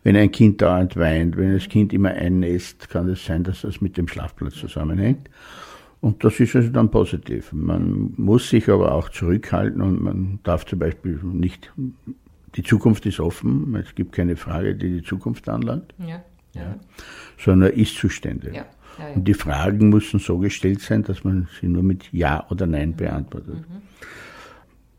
[0.04, 3.82] Wenn ein Kind dauernd weint, wenn das Kind immer einnässt, kann es sein, dass das
[3.82, 5.30] mit dem Schlafplatz zusammenhängt.
[6.00, 7.52] Und das ist also dann positiv.
[7.52, 11.74] Man muss sich aber auch zurückhalten und man darf zum Beispiel nicht,
[12.56, 16.62] die Zukunft ist offen, es gibt keine Frage, die die Zukunft anlangt, ja, ja.
[16.62, 16.76] ja
[17.38, 18.54] sondern Ist-Zustände.
[18.54, 18.66] Ja,
[19.16, 22.96] und die Fragen müssen so gestellt sein, dass man sie nur mit Ja oder Nein
[22.96, 23.56] beantwortet.
[23.68, 23.82] Mhm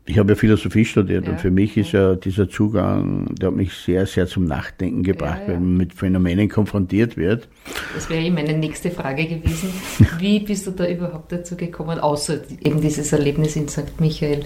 [0.09, 1.31] ich habe ja Philosophie studiert ja.
[1.31, 5.41] und für mich ist ja dieser Zugang, der hat mich sehr, sehr zum Nachdenken gebracht,
[5.41, 5.53] ja, ja.
[5.53, 7.47] wenn man mit Phänomenen konfrontiert wird.
[7.93, 9.69] Das wäre eben meine nächste Frage gewesen.
[10.19, 13.99] Wie bist du da überhaupt dazu gekommen, außer eben dieses Erlebnis in St.
[13.99, 14.45] Michael?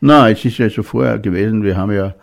[0.00, 2.14] Na, es ist ja so vorher gewesen, wir haben ja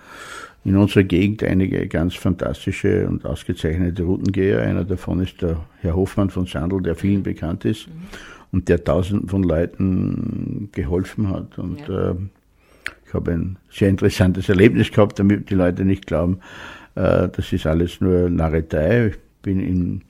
[0.63, 4.61] in unserer Gegend einige ganz fantastische und ausgezeichnete Routengeher.
[4.61, 7.93] Einer davon ist der Herr Hofmann von Sandl, der vielen bekannt ist mhm.
[8.53, 11.59] und der tausenden von Leuten geholfen hat.
[11.59, 12.11] Und ja.
[12.11, 12.15] äh,
[13.07, 16.39] ich habe ein sehr interessantes Erlebnis gehabt, damit die Leute nicht glauben,
[16.95, 19.07] äh, das ist alles nur Narretei.
[19.07, 20.01] Ich bin in,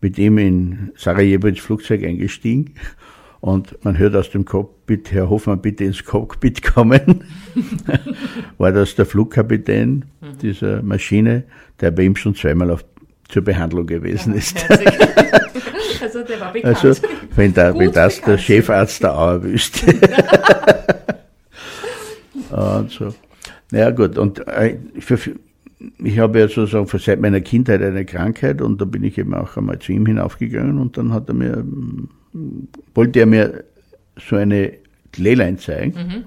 [0.00, 2.74] mit ihm in Sarajevo ins Flugzeug eingestiegen
[3.40, 7.24] und man hört aus dem Cockpit, Herr Hoffmann, bitte ins Cockpit kommen.
[8.58, 10.38] War das der Flugkapitän mhm.
[10.40, 11.44] dieser Maschine,
[11.80, 12.84] der bei ihm schon zweimal auf,
[13.28, 14.66] zur Behandlung gewesen ja, ist.
[16.02, 16.66] also der.
[16.66, 16.92] Also
[17.36, 18.38] wenn, da, wenn das bekannt.
[18.38, 19.94] der Chefarzt der Auer wüsste.
[22.50, 23.14] Und so.
[23.70, 25.18] Naja gut, und äh, für,
[25.98, 29.56] ich habe ja sozusagen seit meiner Kindheit eine Krankheit und da bin ich eben auch
[29.56, 31.64] einmal zu ihm hinaufgegangen und dann hat er mir,
[32.94, 33.64] wollte er mir
[34.18, 34.72] so eine
[35.16, 35.94] Leyline zeigen.
[35.94, 36.24] Mhm.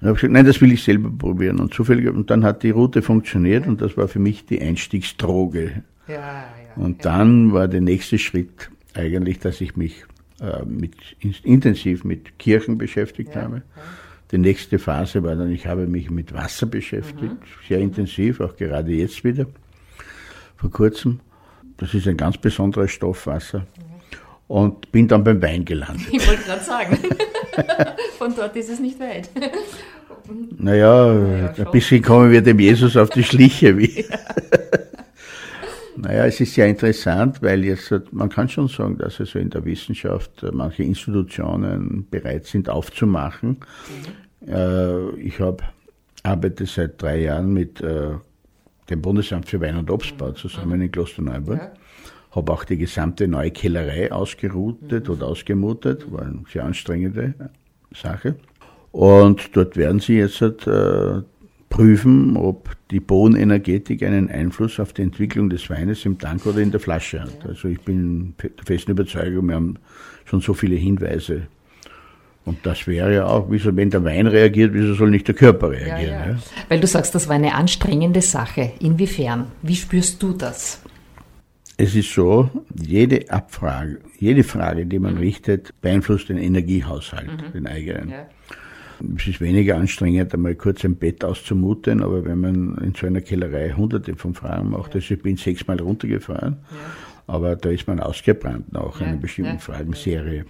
[0.00, 1.60] Und habe gesagt, nein, das will ich selber probieren.
[1.60, 5.82] Und zufällig, und dann hat die Route funktioniert und das war für mich die Einstiegsdroge.
[6.08, 6.44] Ja, ja,
[6.76, 7.10] und ja.
[7.10, 10.04] dann war der nächste Schritt eigentlich, dass ich mich
[10.40, 10.94] äh, mit,
[11.42, 13.62] intensiv mit Kirchen beschäftigt habe.
[14.34, 17.68] Die nächste Phase war dann, ich habe mich mit Wasser beschäftigt, mhm.
[17.68, 19.46] sehr intensiv, auch gerade jetzt wieder,
[20.56, 21.20] vor kurzem.
[21.76, 23.60] Das ist ein ganz besonderer Stoff, Wasser.
[23.60, 23.64] Mhm.
[24.48, 26.08] Und bin dann beim Wein gelandet.
[26.10, 26.98] Ich wollte gerade sagen,
[28.18, 29.30] von dort ist es nicht weit.
[30.58, 33.78] Naja, naja ein bisschen kommen wir dem Jesus auf die Schliche.
[33.78, 34.04] Wie.
[35.96, 39.64] Naja, es ist sehr interessant, weil jetzt, man kann schon sagen, dass also in der
[39.64, 43.50] Wissenschaft äh, manche Institutionen bereit sind aufzumachen.
[43.50, 44.23] Mhm.
[44.46, 45.64] Äh, ich habe
[46.22, 48.12] arbeite seit drei Jahren mit äh,
[48.90, 51.58] dem Bundesamt für Wein und Obstbau zusammen in Klosterneuburg.
[51.58, 51.72] Ja.
[52.32, 55.14] Habe auch die gesamte neue Kellerei ausgeroutet mhm.
[55.14, 57.34] oder ausgemutet, war eine sehr anstrengende
[57.94, 58.36] Sache.
[58.90, 61.22] Und dort werden sie jetzt äh,
[61.68, 66.70] prüfen, ob die Bohnenergetik einen Einfluss auf die Entwicklung des Weines im Tank oder in
[66.70, 67.44] der Flasche hat.
[67.46, 69.78] Also ich bin der festen Überzeugung, wir haben
[70.24, 71.48] schon so viele Hinweise.
[72.44, 75.70] Und das wäre ja auch, wieso, wenn der Wein reagiert, wieso soll nicht der Körper
[75.70, 76.12] reagieren?
[76.12, 76.32] Ja, ja.
[76.32, 76.38] Ja?
[76.68, 78.72] Weil du sagst, das war eine anstrengende Sache.
[78.80, 79.46] Inwiefern?
[79.62, 80.82] Wie spürst du das?
[81.76, 85.20] Es ist so, jede Abfrage, jede Frage, die man mhm.
[85.20, 87.52] richtet, beeinflusst den Energiehaushalt, mhm.
[87.52, 88.10] den eigenen.
[88.10, 88.26] Ja.
[89.16, 93.22] Es ist weniger anstrengend, einmal kurz ein Bett auszumuten, aber wenn man in so einer
[93.22, 97.34] Kellerei hunderte von Fragen macht, also ich bin sechsmal runtergefahren, ja.
[97.34, 99.58] aber da ist man ausgebrannt nach ja, einer bestimmten ja.
[99.58, 100.44] Fragenserie.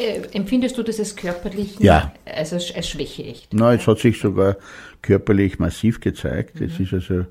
[0.00, 1.78] Äh, empfindest du das als körperlich?
[1.78, 2.14] Ja.
[2.24, 3.52] Also als Schwäche echt?
[3.52, 4.56] Nein, es hat sich sogar
[5.02, 6.60] körperlich massiv gezeigt.
[6.60, 6.84] Es mhm.
[6.86, 7.26] ist also,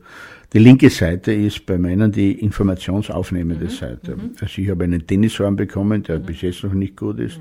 [0.53, 3.69] die linke Seite ist bei Männern die informationsaufnehmende mhm.
[3.69, 4.15] Seite.
[4.15, 4.35] Mhm.
[4.39, 6.23] Also ich habe einen Tennisarm bekommen, der mhm.
[6.23, 7.39] bis jetzt noch nicht gut ist.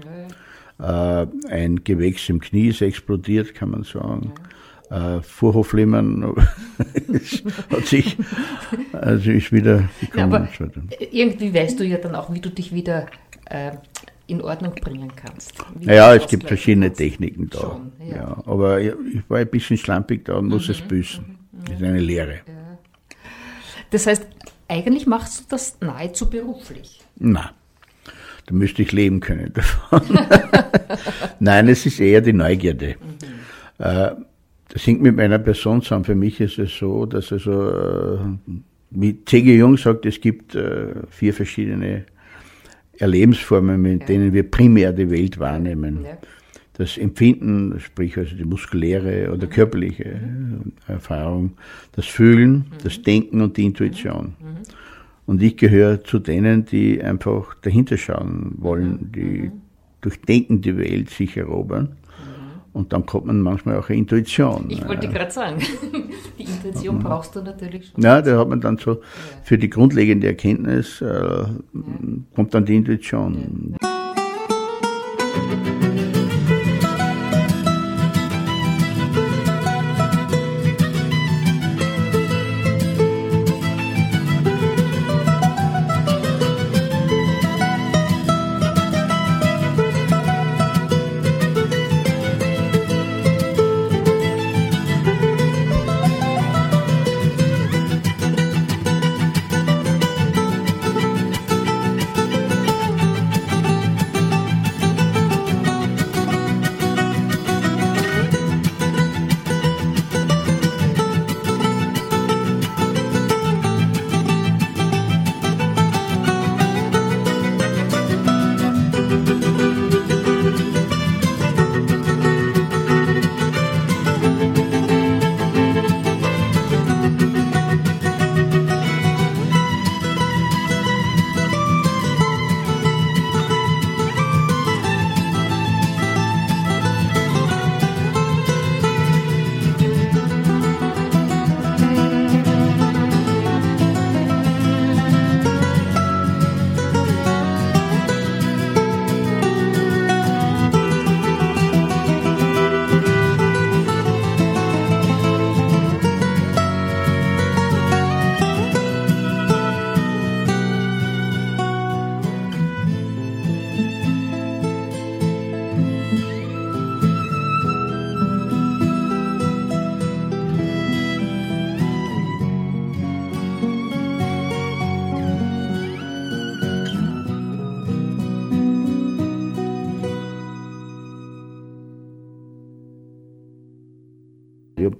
[0.80, 4.32] Äh, ein Gewächs im Knie ist explodiert, kann man sagen.
[4.90, 6.34] Äh, Vorhofflimmern
[7.70, 8.16] hat sich,
[8.92, 10.48] also ist wieder gekommen.
[10.58, 13.08] Ja, aber irgendwie weißt du ja dann auch, wie du dich wieder
[13.50, 13.72] äh,
[14.28, 15.54] in Ordnung bringen kannst.
[15.80, 16.98] Naja, es gibt verschiedene kannst.
[16.98, 17.58] Techniken da.
[17.58, 18.16] Schon, ja.
[18.16, 18.42] ja.
[18.46, 18.94] aber ich
[19.28, 21.24] war ein bisschen schlampig da und muss mhm, es büßen.
[21.24, 22.34] Mhm, das ist eine Lehre.
[22.46, 22.78] Ja.
[23.90, 24.26] Das heißt,
[24.68, 27.00] eigentlich machst du das nahezu beruflich.
[27.16, 27.48] Nein.
[28.46, 30.02] Da müsste ich leben können davon.
[31.40, 32.96] Nein, es ist eher die Neugierde.
[33.00, 33.84] Mhm.
[33.84, 34.10] Äh,
[34.68, 36.04] das hängt mit meiner Person zusammen.
[36.04, 38.18] Für mich ist es so, dass also, äh,
[38.90, 39.56] wie C.G.
[39.56, 42.04] Jung sagt, es gibt äh, vier verschiedene
[42.98, 44.06] Erlebensformen, mit ja.
[44.06, 46.04] denen wir primär die Welt wahrnehmen.
[46.04, 46.18] Ja.
[46.74, 49.50] Das Empfinden, sprich also die muskuläre oder mhm.
[49.50, 50.72] körperliche mhm.
[50.86, 51.52] Erfahrung,
[51.92, 52.64] das Fühlen, mhm.
[52.82, 54.34] das Denken und die Intuition.
[54.38, 54.48] Mhm.
[54.48, 54.56] mhm.
[55.26, 59.50] Und ich gehöre zu denen, die einfach dahinter schauen wollen, die
[60.00, 61.96] durch Denken die Welt sich erobern.
[62.78, 64.66] Und dann kommt man manchmal auch eine Intuition.
[64.68, 65.58] Ich wollte gerade sagen,
[66.38, 68.00] die Intuition brauchst du natürlich schon.
[68.00, 69.00] Ja, da hat man dann so
[69.42, 71.44] für die grundlegende Erkenntnis äh,
[72.36, 73.74] kommt dann die Intuition.
[73.82, 73.88] Ja.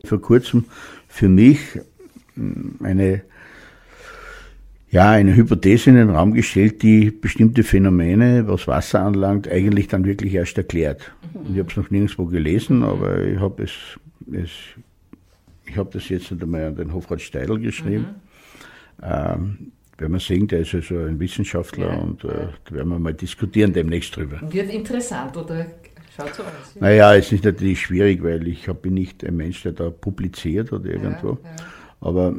[0.05, 0.65] Vor kurzem
[1.09, 1.59] für mich
[2.35, 3.23] hm, eine,
[4.91, 10.05] ja, eine Hypothese in den Raum gestellt, die bestimmte Phänomene, was Wasser anlangt, eigentlich dann
[10.05, 11.13] wirklich erst erklärt.
[11.35, 13.73] Und ich habe es noch nirgendwo gelesen, aber ich habe es,
[14.33, 14.51] es
[15.67, 18.07] ich habe das jetzt einmal an den Hofrat Steidl geschrieben.
[18.99, 19.05] Mhm.
[19.05, 22.99] Ähm, werden wir sehen, der ist also ein Wissenschaftler ja, und äh, da werden wir
[22.99, 24.41] mal diskutieren demnächst drüber.
[24.51, 25.67] Wird interessant, oder
[26.19, 26.75] Schaut so aus.
[26.75, 26.81] Ja.
[26.81, 30.87] Naja, es ist natürlich schwierig, weil ich bin nicht ein Mensch, der da publiziert oder
[30.87, 31.39] irgendwo.
[31.45, 31.57] Ja, ja.
[32.01, 32.35] Aber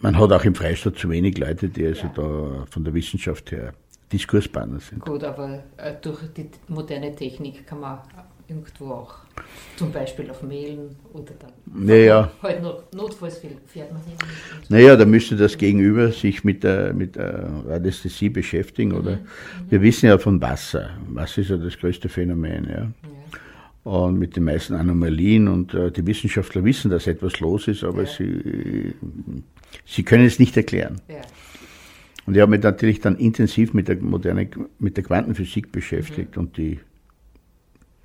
[0.00, 3.72] man hat auch im Freistaat zu wenig Leute, die also da von der Wissenschaft her
[4.12, 5.00] Diskursbanner sind.
[5.00, 7.98] Gut, aber äh, durch die moderne Technik kann man
[8.48, 9.14] irgendwo auch
[9.76, 11.52] zum Beispiel auf Mailen oder dann
[11.86, 12.30] naja.
[12.42, 14.14] halt noch notfalls fährt man hin.
[14.68, 18.92] Naja, da müsste das Gegenüber sich mit der, mit der Radiästhesie beschäftigen.
[18.92, 19.26] Oder mhm.
[19.68, 20.90] Wir wissen ja von Wasser.
[21.08, 22.66] Wasser ist ja das größte Phänomen.
[22.68, 22.80] Ja.
[22.80, 22.90] ja.
[23.84, 28.02] Und mit den meisten Anomalien und äh, die Wissenschaftler wissen, dass etwas los ist, aber
[28.02, 28.08] ja.
[28.08, 28.94] sie,
[29.84, 31.00] sie können es nicht erklären.
[31.08, 31.22] Ja.
[32.26, 34.48] Und ich habe mich natürlich dann intensiv mit der moderne,
[34.80, 36.42] mit der Quantenphysik beschäftigt mhm.
[36.42, 36.80] und die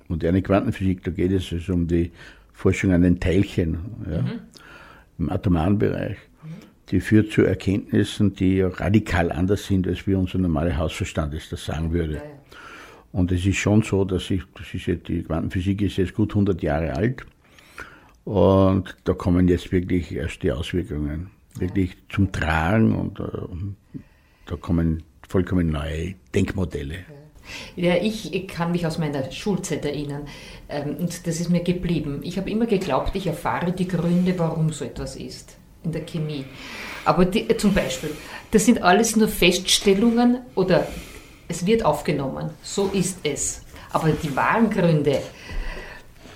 [0.08, 2.10] moderne Quantenphysik, da geht es also um die
[2.52, 3.78] Forschung an den Teilchen
[4.10, 4.40] ja, mhm.
[5.18, 6.16] im atomaren Bereich.
[6.90, 11.64] Die führt zu Erkenntnissen, die radikal anders sind, als wie unser normaler Hausverstand es das
[11.64, 12.20] sagen würde.
[13.12, 16.30] Und es ist schon so, dass ich, das ist ja, die Quantenphysik ist jetzt gut
[16.30, 17.24] 100 Jahre alt.
[18.24, 23.24] Und da kommen jetzt wirklich erst die Auswirkungen wirklich zum Tragen und äh,
[24.46, 27.04] da kommen vollkommen neue Denkmodelle.
[27.76, 30.26] Ja, ich, kann mich aus meiner Schulzeit erinnern
[30.68, 32.20] ähm, und das ist mir geblieben.
[32.22, 36.44] Ich habe immer geglaubt, ich erfahre die Gründe, warum so etwas ist in der Chemie.
[37.04, 38.10] Aber die, äh, zum Beispiel,
[38.50, 40.86] das sind alles nur Feststellungen oder
[41.48, 42.50] es wird aufgenommen.
[42.62, 43.62] So ist es.
[43.92, 45.20] Aber die wahren Gründe,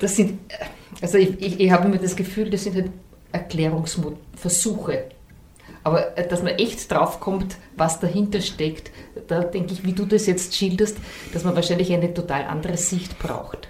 [0.01, 0.65] das sind, äh,
[1.01, 2.91] also ich, ich, ich habe immer das Gefühl, das sind halt
[3.33, 5.05] Erklärungsversuche.
[5.87, 8.91] Aber äh, dass man echt draufkommt, was dahinter steckt,
[9.29, 10.97] da denke ich, wie du das jetzt schilderst,
[11.33, 13.69] dass man wahrscheinlich eine total andere Sicht braucht.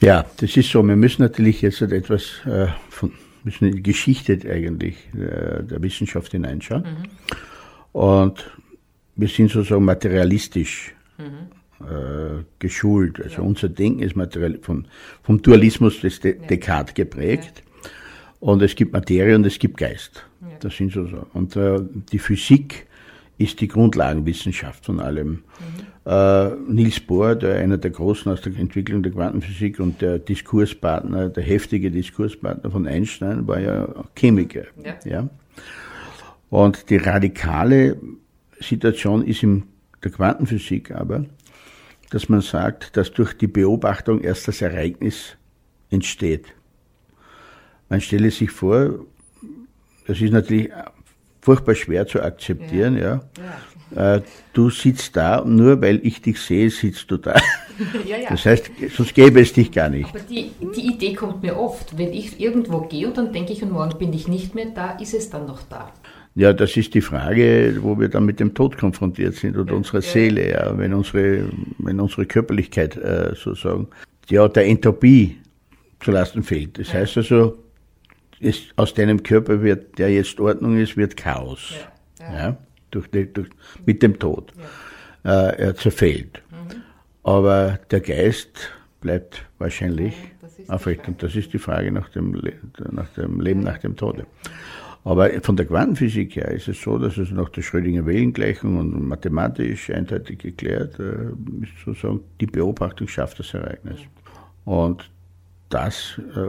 [0.00, 0.80] Ja, ja das ist so.
[0.84, 3.10] Wir müssen natürlich jetzt etwas äh, von,
[3.42, 6.82] müssen in die Geschichte eigentlich äh, der Wissenschaft hineinschauen.
[6.82, 8.00] Mhm.
[8.00, 8.52] Und
[9.16, 11.84] wir sind sozusagen materialistisch mhm.
[11.84, 13.20] äh, geschult.
[13.20, 13.42] Also ja.
[13.42, 14.86] unser Denken ist materiell von,
[15.24, 16.46] vom Dualismus des De ja.
[16.46, 17.54] Descartes geprägt.
[17.56, 17.73] Ja.
[18.44, 20.22] Und es gibt Materie und es gibt Geist.
[20.60, 21.06] Das sind so.
[21.06, 21.26] so.
[21.32, 21.80] Und äh,
[22.12, 22.86] die Physik
[23.38, 25.30] ist die Grundlagenwissenschaft von allem.
[25.30, 25.42] Mhm.
[26.04, 31.30] Äh, Niels Bohr, der einer der Großen aus der Entwicklung der Quantenphysik und der Diskurspartner,
[31.30, 34.64] der heftige Diskurspartner von Einstein, war ja Chemiker.
[34.84, 34.94] Ja.
[35.06, 35.28] ja.
[36.50, 37.96] Und die radikale
[38.60, 39.62] Situation ist in
[40.02, 41.24] der Quantenphysik aber,
[42.10, 45.38] dass man sagt, dass durch die Beobachtung erst das Ereignis
[45.88, 46.44] entsteht.
[47.88, 49.00] Man stelle sich vor,
[50.06, 50.70] das ist natürlich
[51.40, 53.22] furchtbar schwer zu akzeptieren, ja.
[53.94, 54.16] ja.
[54.16, 54.22] Äh,
[54.54, 57.34] du sitzt da und nur weil ich dich sehe, sitzt du da.
[58.08, 58.30] ja, ja.
[58.30, 60.08] Das heißt, sonst gäbe es dich gar nicht.
[60.08, 63.62] Aber die, die Idee kommt mir oft, wenn ich irgendwo gehe und dann denke ich,
[63.62, 65.92] und morgen bin ich nicht mehr da, ist es dann noch da?
[66.34, 69.76] Ja, das ist die Frage, wo wir dann mit dem Tod konfrontiert sind oder ja,
[69.76, 73.86] unserer Seele, ja, wenn unsere, wenn unsere Körperlichkeit äh, sozusagen,
[74.28, 75.38] ja, der Entropie
[76.00, 76.78] zu Lasten fehlt.
[76.78, 77.56] Das heißt also,
[78.40, 81.74] ist, aus deinem Körper wird, der jetzt Ordnung ist, wird Chaos.
[82.18, 82.38] Ja, ja.
[82.38, 82.56] ja
[82.90, 83.48] durch durch,
[83.86, 84.52] mit dem Tod.
[85.24, 85.48] Ja.
[85.48, 86.42] Äh, er zerfällt.
[86.50, 86.82] Mhm.
[87.22, 88.70] Aber der Geist
[89.00, 90.14] bleibt wahrscheinlich
[90.68, 91.06] aufrecht.
[91.08, 92.40] Und das ist die Frage nach dem,
[92.90, 94.26] nach dem Leben nach dem Tode.
[95.04, 99.90] Aber von der Quantenphysik her ist es so, dass es nach der Schrödinger-Wellengleichung und mathematisch
[99.90, 101.26] eindeutig geklärt äh,
[101.62, 103.98] ist, sozusagen, die Beobachtung schafft das Ereignis.
[104.64, 105.10] Und
[105.68, 106.48] das äh,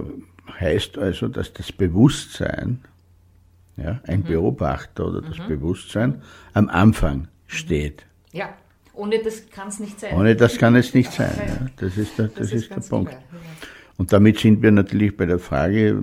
[0.60, 2.80] heißt also, dass das Bewusstsein,
[3.78, 4.26] ja, ein mhm.
[4.26, 5.48] Beobachter oder das mhm.
[5.48, 6.22] Bewusstsein
[6.54, 8.06] am Anfang steht.
[8.32, 8.50] Ja,
[8.94, 10.16] ohne das kann es nicht sein.
[10.16, 11.36] Ohne das kann es nicht sein.
[11.38, 11.68] Ja.
[11.78, 13.12] Das ist der, das, das ist, ist der Punkt.
[13.12, 13.24] Klar.
[13.98, 16.02] Und damit sind wir natürlich bei der Frage,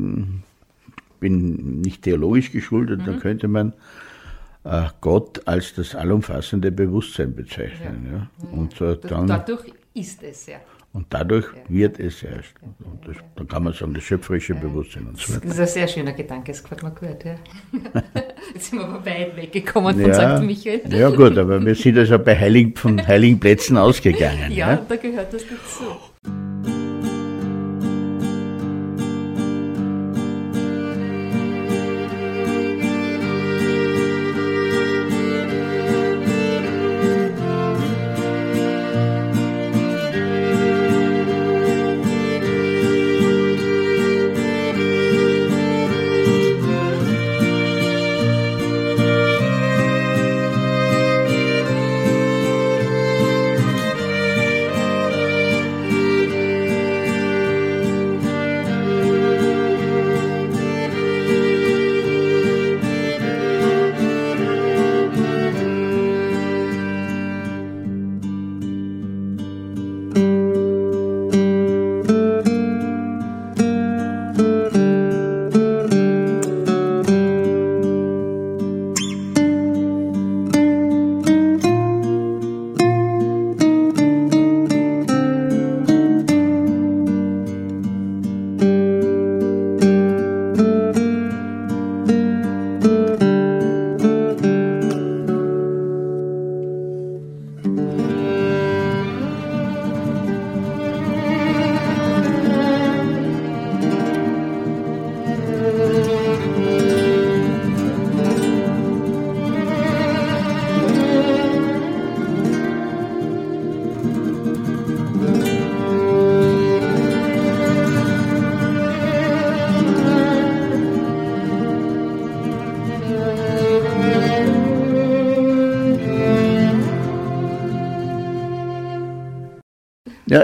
[1.21, 3.07] bin nicht theologisch geschuldet, mhm.
[3.07, 3.73] dann könnte man
[4.65, 8.07] äh, Gott als das allumfassende Bewusstsein bezeichnen.
[8.11, 8.19] Ja.
[8.19, 8.51] ja.
[8.53, 10.59] Und äh, dann, dadurch ist es ja.
[10.95, 12.53] Und dadurch wird es erst.
[12.61, 15.47] Und das, dann kann man sagen, das schöpferische Bewusstsein und so weiter.
[15.47, 17.25] Das ist ein sehr schöner Gedanke, das gefällt mir gut.
[17.25, 17.35] Ja.
[18.55, 20.45] Jetzt sind wir aber weit weggekommen von ja, St.
[20.45, 20.83] Michael.
[20.91, 24.23] Ja gut, aber wir sind also bei Heiligen, von heiligen Plätzen ausgegangen.
[24.53, 26.82] Ja, ja, da gehört das dazu.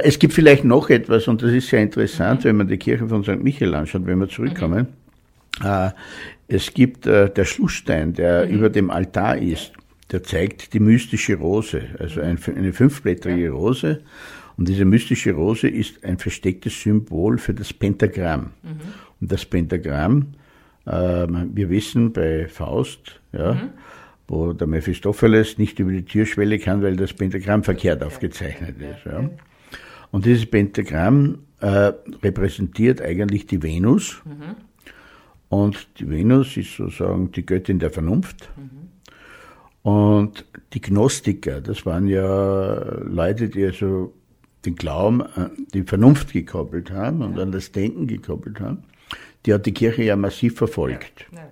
[0.09, 3.23] Es gibt vielleicht noch etwas, und das ist sehr interessant, wenn man die Kirche von
[3.23, 3.43] St.
[3.43, 4.87] Michael anschaut, wenn wir zurückkommen.
[5.61, 5.93] Mhm.
[6.49, 8.55] Es gibt äh, der Schlussstein, der mhm.
[8.55, 9.73] über dem Altar ist,
[10.11, 14.01] der zeigt die mystische Rose, also ein, eine fünfblättrige Rose.
[14.57, 18.53] Und diese mystische Rose ist ein verstecktes Symbol für das Pentagramm.
[18.63, 18.81] Mhm.
[19.21, 20.29] Und das Pentagramm,
[20.87, 23.71] äh, wir wissen bei Faust, ja, mhm.
[24.27, 29.05] wo der Mephistopheles nicht über die Türschwelle kann, weil das Pentagramm verkehrt aufgezeichnet ist.
[29.05, 29.29] Ja.
[30.11, 31.93] Und dieses Pentagramm äh,
[32.23, 34.23] repräsentiert eigentlich die Venus.
[34.25, 34.57] Mhm.
[35.49, 38.51] Und die Venus ist sozusagen die Göttin der Vernunft.
[38.57, 38.89] Mhm.
[39.83, 44.13] Und die Gnostiker, das waren ja Leute, die also
[44.67, 47.43] den Glauben an die Vernunft gekoppelt haben und ja.
[47.43, 48.83] an das Denken gekoppelt haben,
[49.47, 51.27] die hat die Kirche ja massiv verfolgt.
[51.33, 51.39] Ja.
[51.39, 51.49] Ja.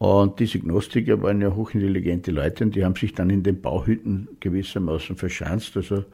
[0.00, 4.28] Und diese Gnostiker waren ja hochintelligente Leute und die haben sich dann in den Bauhütten
[4.40, 5.76] gewissermaßen verschanzt.
[5.76, 6.06] Also,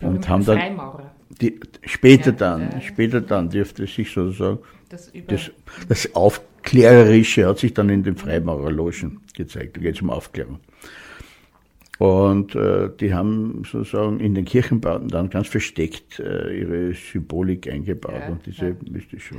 [0.00, 1.14] und haben dann Freimaurer.
[1.42, 5.50] Die, später dann, später dann dürfte sich sozusagen das, das,
[5.86, 9.76] das Aufklärerische hat sich dann in den Freimaurerlogen gezeigt.
[9.76, 10.60] Da geht es um Aufklärung.
[11.98, 18.14] Und äh, die haben sozusagen in den Kirchenbauten dann ganz versteckt äh, ihre Symbolik eingebaut
[18.18, 18.76] ja, und diese ja.
[18.90, 19.34] mystische.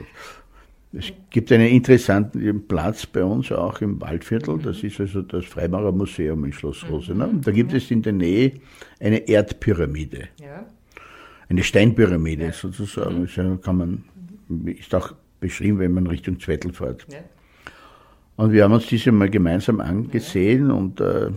[0.93, 4.61] Es gibt einen interessanten Platz bei uns auch im Waldviertel, mhm.
[4.63, 6.89] das ist also das Freimaurermuseum in Schloss mhm.
[6.89, 7.29] Rosenau.
[7.41, 8.53] Da gibt es in der Nähe
[8.99, 10.29] eine Erdpyramide.
[11.49, 13.21] Eine Steinpyramide sozusagen.
[13.21, 13.27] Mhm.
[13.35, 14.03] Das kann man,
[14.65, 17.05] ist auch beschrieben, wenn man Richtung Zwettl fährt.
[18.38, 21.31] Und wir haben uns diese mal gemeinsam angesehen und äh,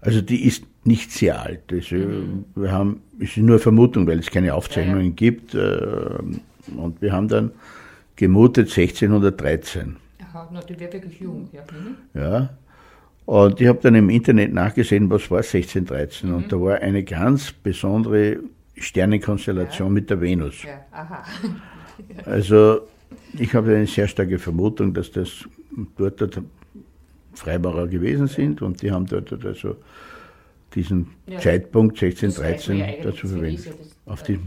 [0.00, 1.72] also die ist nicht sehr alt.
[1.72, 2.44] Also mhm.
[2.54, 5.54] wir haben, es ist nur Vermutung, weil es keine Aufzeichnungen gibt.
[5.54, 6.18] Äh,
[6.76, 7.52] und wir haben dann
[8.16, 9.96] gemutet 1613.
[10.22, 11.62] Aha, na, die wäre wirklich jung, ja.
[11.72, 12.20] Mhm.
[12.20, 12.50] Ja.
[13.26, 16.30] Und ich habe dann im Internet nachgesehen, was war 1613.
[16.30, 16.36] Mhm.
[16.36, 18.38] Und da war eine ganz besondere
[18.76, 19.94] Sternenkonstellation ja.
[19.94, 20.62] mit der Venus.
[20.62, 21.24] Ja, aha.
[22.24, 22.80] also
[23.38, 25.44] ich habe eine sehr starke Vermutung, dass das
[25.96, 26.40] dort
[27.34, 29.76] Freimaurer gewesen sind und die haben dort also
[30.74, 33.74] diesen ja, Zeitpunkt 1613 ja dazu verwendet.
[34.06, 34.38] Auf die,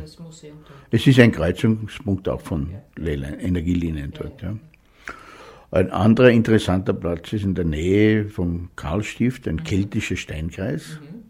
[0.89, 3.11] es ist ein Kreuzungspunkt auch von ja.
[3.11, 4.41] Energielinien dort.
[4.41, 4.55] Ja.
[5.71, 9.63] Ein anderer interessanter Platz ist in der Nähe vom Karlstift, ein mhm.
[9.65, 10.99] keltischer Steinkreis.
[11.01, 11.23] Mhm.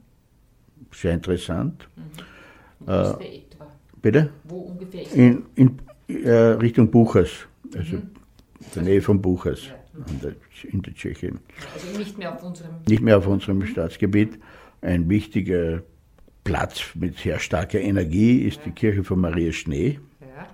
[0.94, 1.90] Sehr interessant.
[1.96, 2.86] Mhm.
[2.86, 3.68] Wo äh, etwa?
[4.02, 4.30] Bitte?
[4.44, 7.32] Wo ungefähr ist in, in äh, Richtung Buchers,
[7.76, 8.12] also mhm.
[8.60, 9.66] in der Nähe von Buchers.
[9.66, 9.80] Ja
[10.22, 10.36] der,
[10.72, 11.40] in der Tschechien.
[11.74, 14.40] Also nicht mehr auf unserem, nicht mehr auf unserem Staatsgebiet.
[14.82, 15.84] Ein wichtiger
[16.50, 18.64] Platz mit sehr starker Energie ist ja.
[18.66, 20.00] die Kirche von Maria Schnee.
[20.20, 20.48] Ja.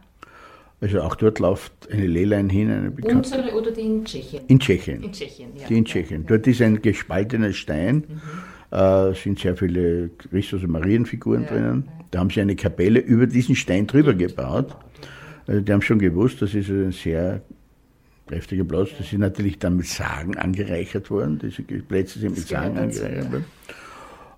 [0.82, 2.70] Also auch dort läuft eine Lehlein hin.
[2.70, 4.44] Eine Unsere oder die in Tschechien?
[4.48, 5.02] In Tschechien.
[5.04, 5.68] In Tschechien, ja.
[5.68, 6.26] Die in Tschechien.
[6.26, 8.04] Dort ist ein gespaltener Stein.
[8.08, 8.78] Mhm.
[8.78, 11.88] Äh, sind sehr viele Christus- und Marienfiguren drinnen.
[12.12, 14.76] Da haben sie eine Kapelle über diesen Stein drüber gebaut.
[15.48, 17.42] Also die haben schon gewusst, das ist ein sehr
[18.28, 18.90] kräftiger Platz.
[18.98, 21.40] Das ist natürlich dann mit Sagen angereichert worden.
[21.40, 23.46] Diese Plätze sind mit Sagen angereichert worden.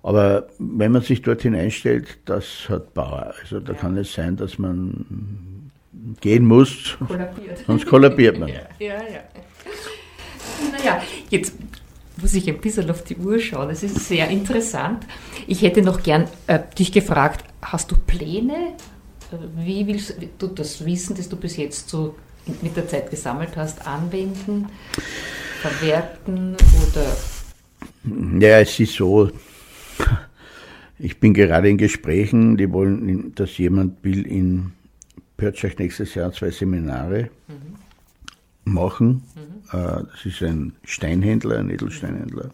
[0.08, 3.34] Aber wenn man sich dort hineinstellt, das hat Bauer.
[3.41, 3.78] Also da ja.
[3.78, 5.70] kann es sein, dass man
[6.22, 7.58] gehen muss, kollabiert.
[7.68, 8.47] sonst kollabiert man.
[8.49, 8.93] Ja, ja.
[8.93, 9.24] ja.
[10.72, 11.55] Naja, jetzt
[12.22, 13.68] muss ich ein bisschen auf die Uhr schauen.
[13.68, 15.05] Das ist sehr interessant.
[15.45, 18.76] Ich hätte noch gern äh, dich gefragt, hast du Pläne?
[19.58, 22.16] Wie willst du das Wissen, das du bis jetzt so
[22.62, 24.70] mit der Zeit gesammelt hast, anwenden,
[25.60, 28.39] verwerten oder?
[28.39, 29.30] Ja, es ist so.
[31.00, 34.72] Ich bin gerade in Gesprächen, die wollen, dass jemand will in
[35.38, 38.74] Pörtschach nächstes Jahr zwei Seminare mhm.
[38.74, 39.22] machen.
[39.36, 39.80] Mhm.
[39.80, 42.50] Äh, das ist ein Steinhändler, ein Edelsteinhändler.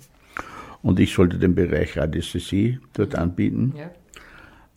[0.82, 3.74] Und ich sollte den Bereich Radiästhesie dort anbieten.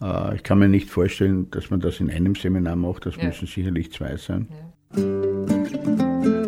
[0.01, 0.31] Ja.
[0.31, 3.25] Äh, ich kann mir nicht vorstellen, dass man das in einem Seminar macht, das ja.
[3.25, 4.47] müssen sicherlich zwei sein.
[4.97, 6.46] Ja.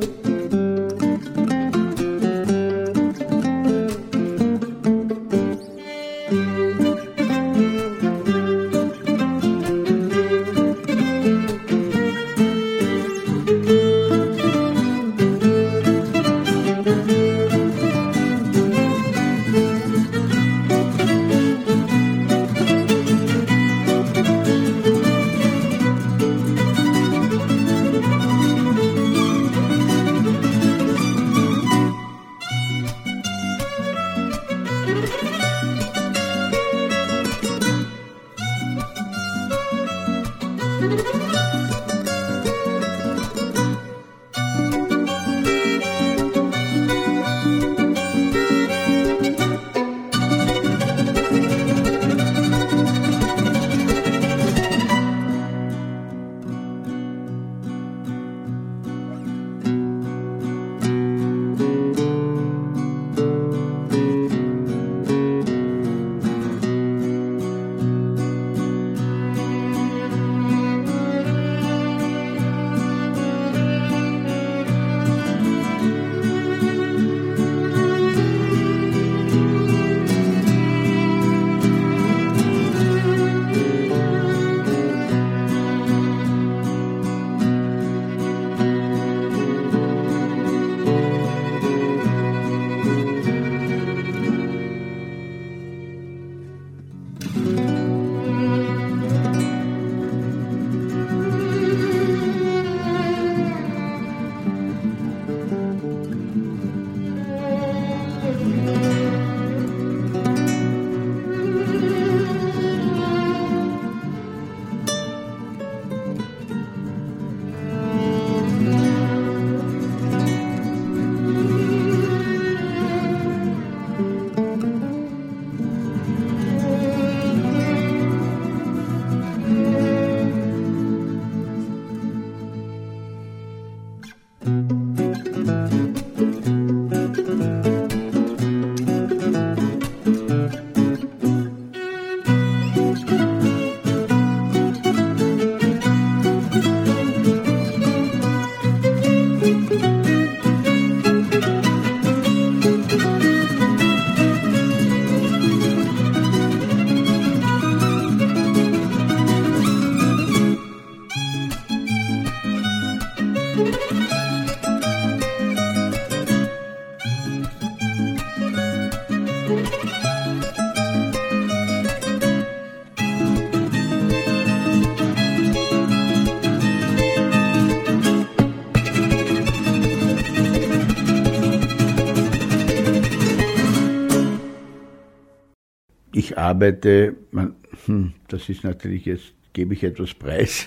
[186.58, 187.54] Arbeite, man,
[187.86, 190.66] hm, das ist natürlich jetzt, gebe ich etwas preis.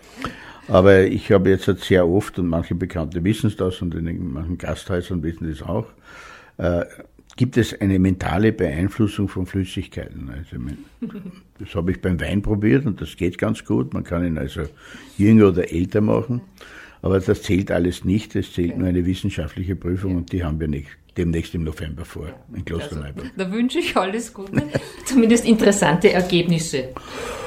[0.68, 4.32] Aber ich habe jetzt halt sehr oft, und manche Bekannte wissen es das, und in
[4.32, 5.86] manchen Gasthäusern wissen das auch,
[6.58, 6.84] äh,
[7.36, 10.30] gibt es eine mentale Beeinflussung von Flüssigkeiten.
[10.30, 10.56] Also,
[11.58, 13.94] das habe ich beim Wein probiert und das geht ganz gut.
[13.94, 14.62] Man kann ihn also
[15.16, 16.42] jünger oder älter machen.
[17.00, 18.34] Aber das zählt alles nicht.
[18.34, 22.28] Es zählt nur eine wissenschaftliche Prüfung und die haben wir nicht demnächst im November vor
[22.54, 23.24] in Klosterneuburg.
[23.24, 24.62] Also, da wünsche ich alles Gute,
[25.04, 26.88] zumindest interessante Ergebnisse.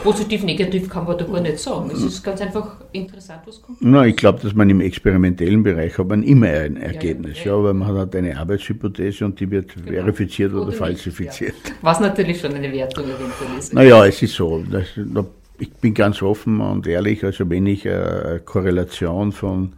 [0.04, 1.92] Positiv, negativ kann man da gar nicht sagen.
[1.92, 3.78] Es ist ganz einfach interessant, was kommt.
[3.82, 7.52] Na, ich glaube, dass man im experimentellen Bereich hat man immer ein Ergebnis, ja, ja.
[7.52, 9.92] ja aber man hat eine Arbeitshypothese und die wird genau.
[9.92, 11.56] verifiziert oder, oder falsifiziert.
[11.66, 11.72] Ja.
[11.82, 13.74] Was natürlich schon eine Wertung eventuell ist.
[13.74, 14.64] Naja, es ist so.
[14.72, 14.88] Das,
[15.60, 19.74] ich bin ganz offen und ehrlich, also wenn ich eine Korrelation von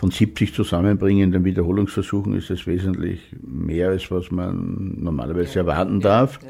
[0.00, 5.60] von 70 zusammenbringenden Wiederholungsversuchen ist es wesentlich mehr, als was man normalerweise ja.
[5.60, 6.38] erwarten darf.
[6.42, 6.48] Ja.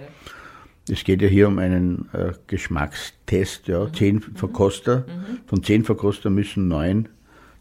[0.88, 3.66] Es geht ja hier um einen äh, Geschmackstest.
[3.66, 3.86] Ja.
[3.86, 3.94] Mhm.
[3.94, 4.36] Zehn mhm.
[4.36, 5.38] Verkoster, mhm.
[5.46, 7.08] von zehn Verkoster müssen neun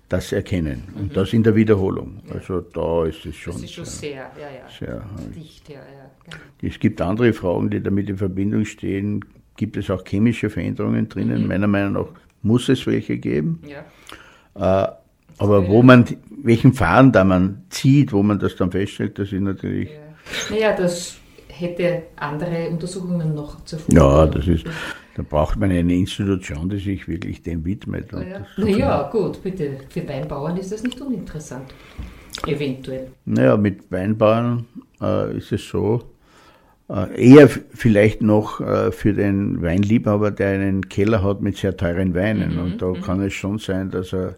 [0.09, 0.83] das erkennen.
[0.93, 1.01] Mhm.
[1.01, 2.21] Und das in der Wiederholung.
[2.27, 2.35] Ja.
[2.35, 3.53] Also da ist es schon.
[3.53, 5.03] Das ist schon sehr, sehr, ja, sehr
[5.35, 5.69] dicht.
[5.69, 6.37] Ja, ja.
[6.61, 9.25] Es gibt andere Fragen, die damit in Verbindung stehen.
[9.57, 11.41] Gibt es auch chemische Veränderungen drinnen?
[11.41, 11.47] Mhm.
[11.47, 12.09] Meiner Meinung nach
[12.43, 13.63] muss es welche geben.
[14.53, 14.87] Äh,
[15.39, 16.05] aber wo man,
[16.43, 19.89] welchen Faden da man zieht, wo man das dann feststellt, das ist natürlich.
[19.89, 20.55] Ja.
[20.55, 21.17] Naja, das
[21.47, 23.95] hätte andere Untersuchungen noch zuvor.
[23.95, 24.65] Ja, das ist,
[25.15, 28.11] da braucht man eine Institution, die sich wirklich dem widmet.
[28.11, 28.45] Ja.
[28.57, 29.77] Naja, gut, bitte.
[29.89, 31.73] Für Weinbauern ist das nicht uninteressant.
[32.45, 33.07] Eventuell.
[33.25, 34.65] Naja, mit Weinbauern
[35.01, 36.01] äh, ist es so,
[36.89, 42.15] äh, eher vielleicht noch äh, für den Weinliebhaber, der einen Keller hat mit sehr teuren
[42.15, 42.55] Weinen.
[42.55, 43.01] Mhm, und da mhm.
[43.01, 44.35] kann es schon sein, dass er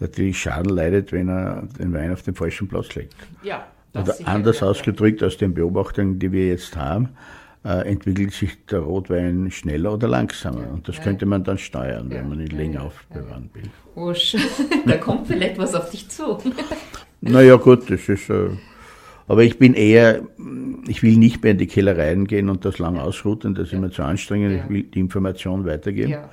[0.00, 3.14] natürlich Schaden leidet, wenn er den Wein auf den falschen Platz legt.
[3.42, 7.10] Ja, Oder anders ausgedrückt aus den Beobachtungen, die wir jetzt haben,
[7.64, 10.62] äh, entwickelt sich der Rotwein schneller oder langsamer.
[10.62, 11.02] Ja, und das ja.
[11.02, 13.70] könnte man dann steuern, wenn man ihn länger aufbewahren will.
[13.96, 14.36] Usch,
[14.86, 16.38] da kommt vielleicht was auf dich zu.
[17.20, 18.30] naja, gut, das ist.
[18.30, 18.50] Äh,
[19.28, 20.22] aber ich bin eher,
[20.86, 23.90] ich will nicht mehr in die Kellereien gehen und das lang ausruhen, das ist immer
[23.90, 24.62] zu anstrengend.
[24.62, 26.12] Ich will die Information weitergeben.
[26.12, 26.30] Ja.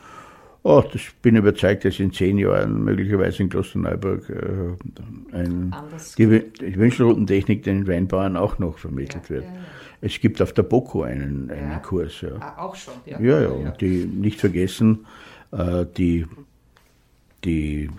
[0.66, 5.76] Oh, ich bin überzeugt, dass in zehn Jahren möglicherweise in Klosterneuburg äh, ein,
[6.18, 9.44] die, die Wünschelrotentechnik den Weinbauern auch noch vermittelt ja, wird.
[9.44, 9.60] Ja, ja.
[10.00, 12.22] Es gibt auf der BOKU einen, einen Kurs.
[12.22, 12.30] Ja.
[12.40, 13.20] Ah, auch schon, ja.
[13.20, 15.06] Ja, und die nicht vergessen,
[15.52, 16.26] äh, die,
[17.44, 17.90] die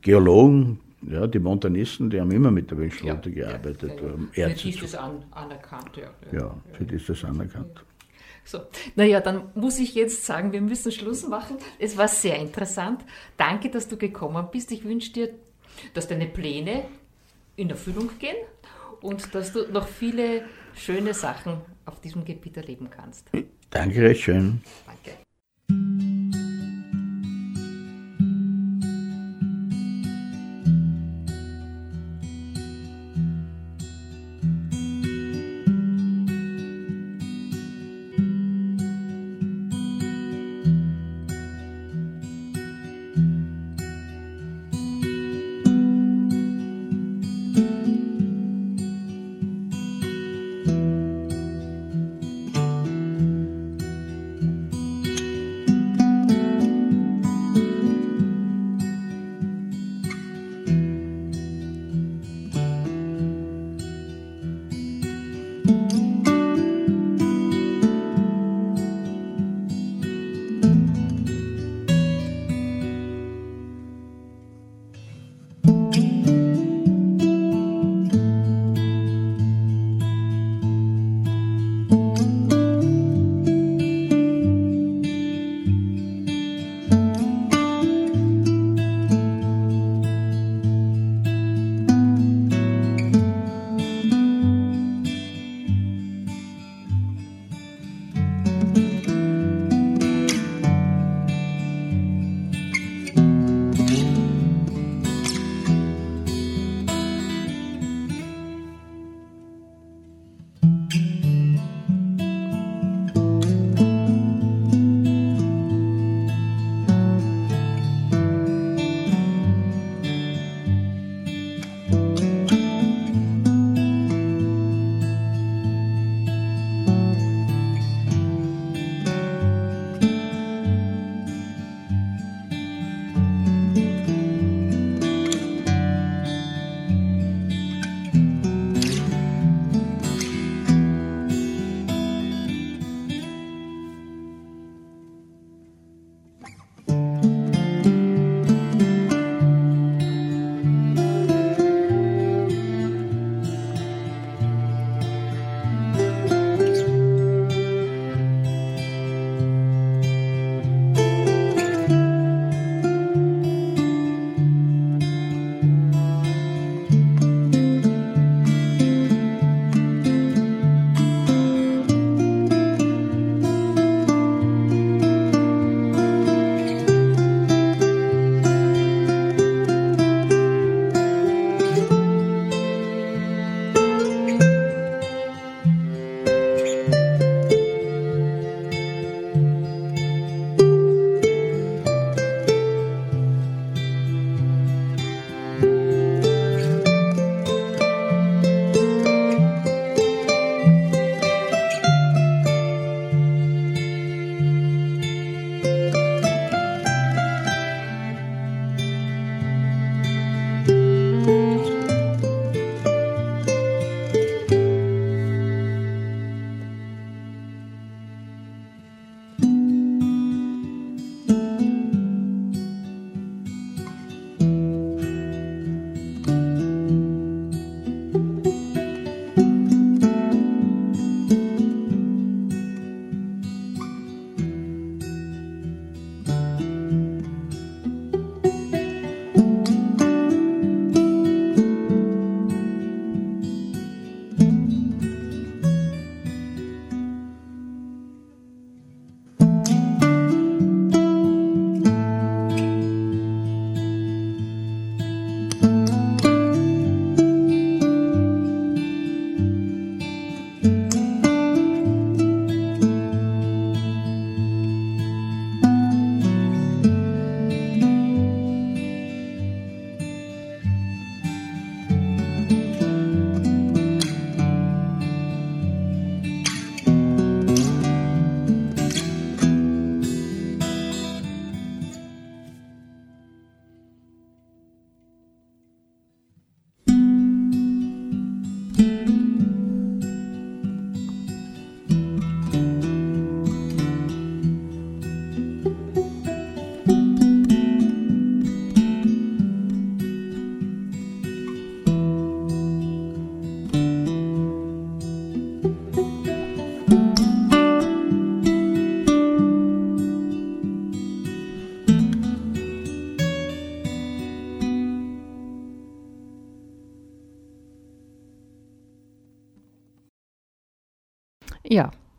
[0.00, 3.92] Geologen, ja, die Montanisten, die haben immer mit der Wünschelrote gearbeitet.
[4.34, 6.38] Ja, ja, Für die ist das an, anerkannt, ja.
[6.38, 7.84] Ja, für die ist das anerkannt.
[8.46, 8.60] So,
[8.94, 11.56] naja, dann muss ich jetzt sagen, wir müssen Schluss machen.
[11.80, 13.04] Es war sehr interessant.
[13.36, 14.70] Danke, dass du gekommen bist.
[14.70, 15.30] Ich wünsche dir,
[15.94, 16.84] dass deine Pläne
[17.56, 18.36] in Erfüllung gehen
[19.00, 20.44] und dass du noch viele
[20.74, 23.26] schöne Sachen auf diesem Gebiet erleben kannst.
[23.70, 24.62] Danke recht schön.
[24.86, 26.45] Danke.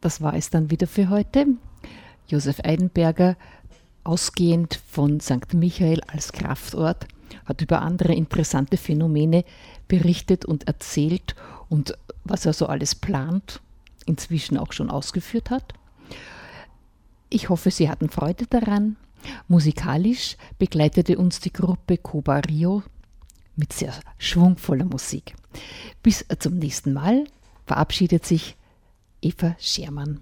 [0.07, 1.47] Das war es dann wieder für heute.
[2.29, 3.35] Josef Eidenberger,
[4.05, 5.53] ausgehend von St.
[5.53, 7.09] Michael als Kraftort,
[7.43, 9.43] hat über andere interessante Phänomene
[9.89, 11.35] berichtet und erzählt
[11.67, 13.59] und was er so alles plant,
[14.05, 15.73] inzwischen auch schon ausgeführt hat.
[17.29, 18.95] Ich hoffe, Sie hatten Freude daran.
[19.49, 22.81] Musikalisch begleitete uns die Gruppe Coba Rio
[23.57, 25.35] mit sehr schwungvoller Musik.
[26.01, 27.25] Bis zum nächsten Mal
[27.65, 28.56] verabschiedet sich
[29.27, 30.21] Eva Schermann.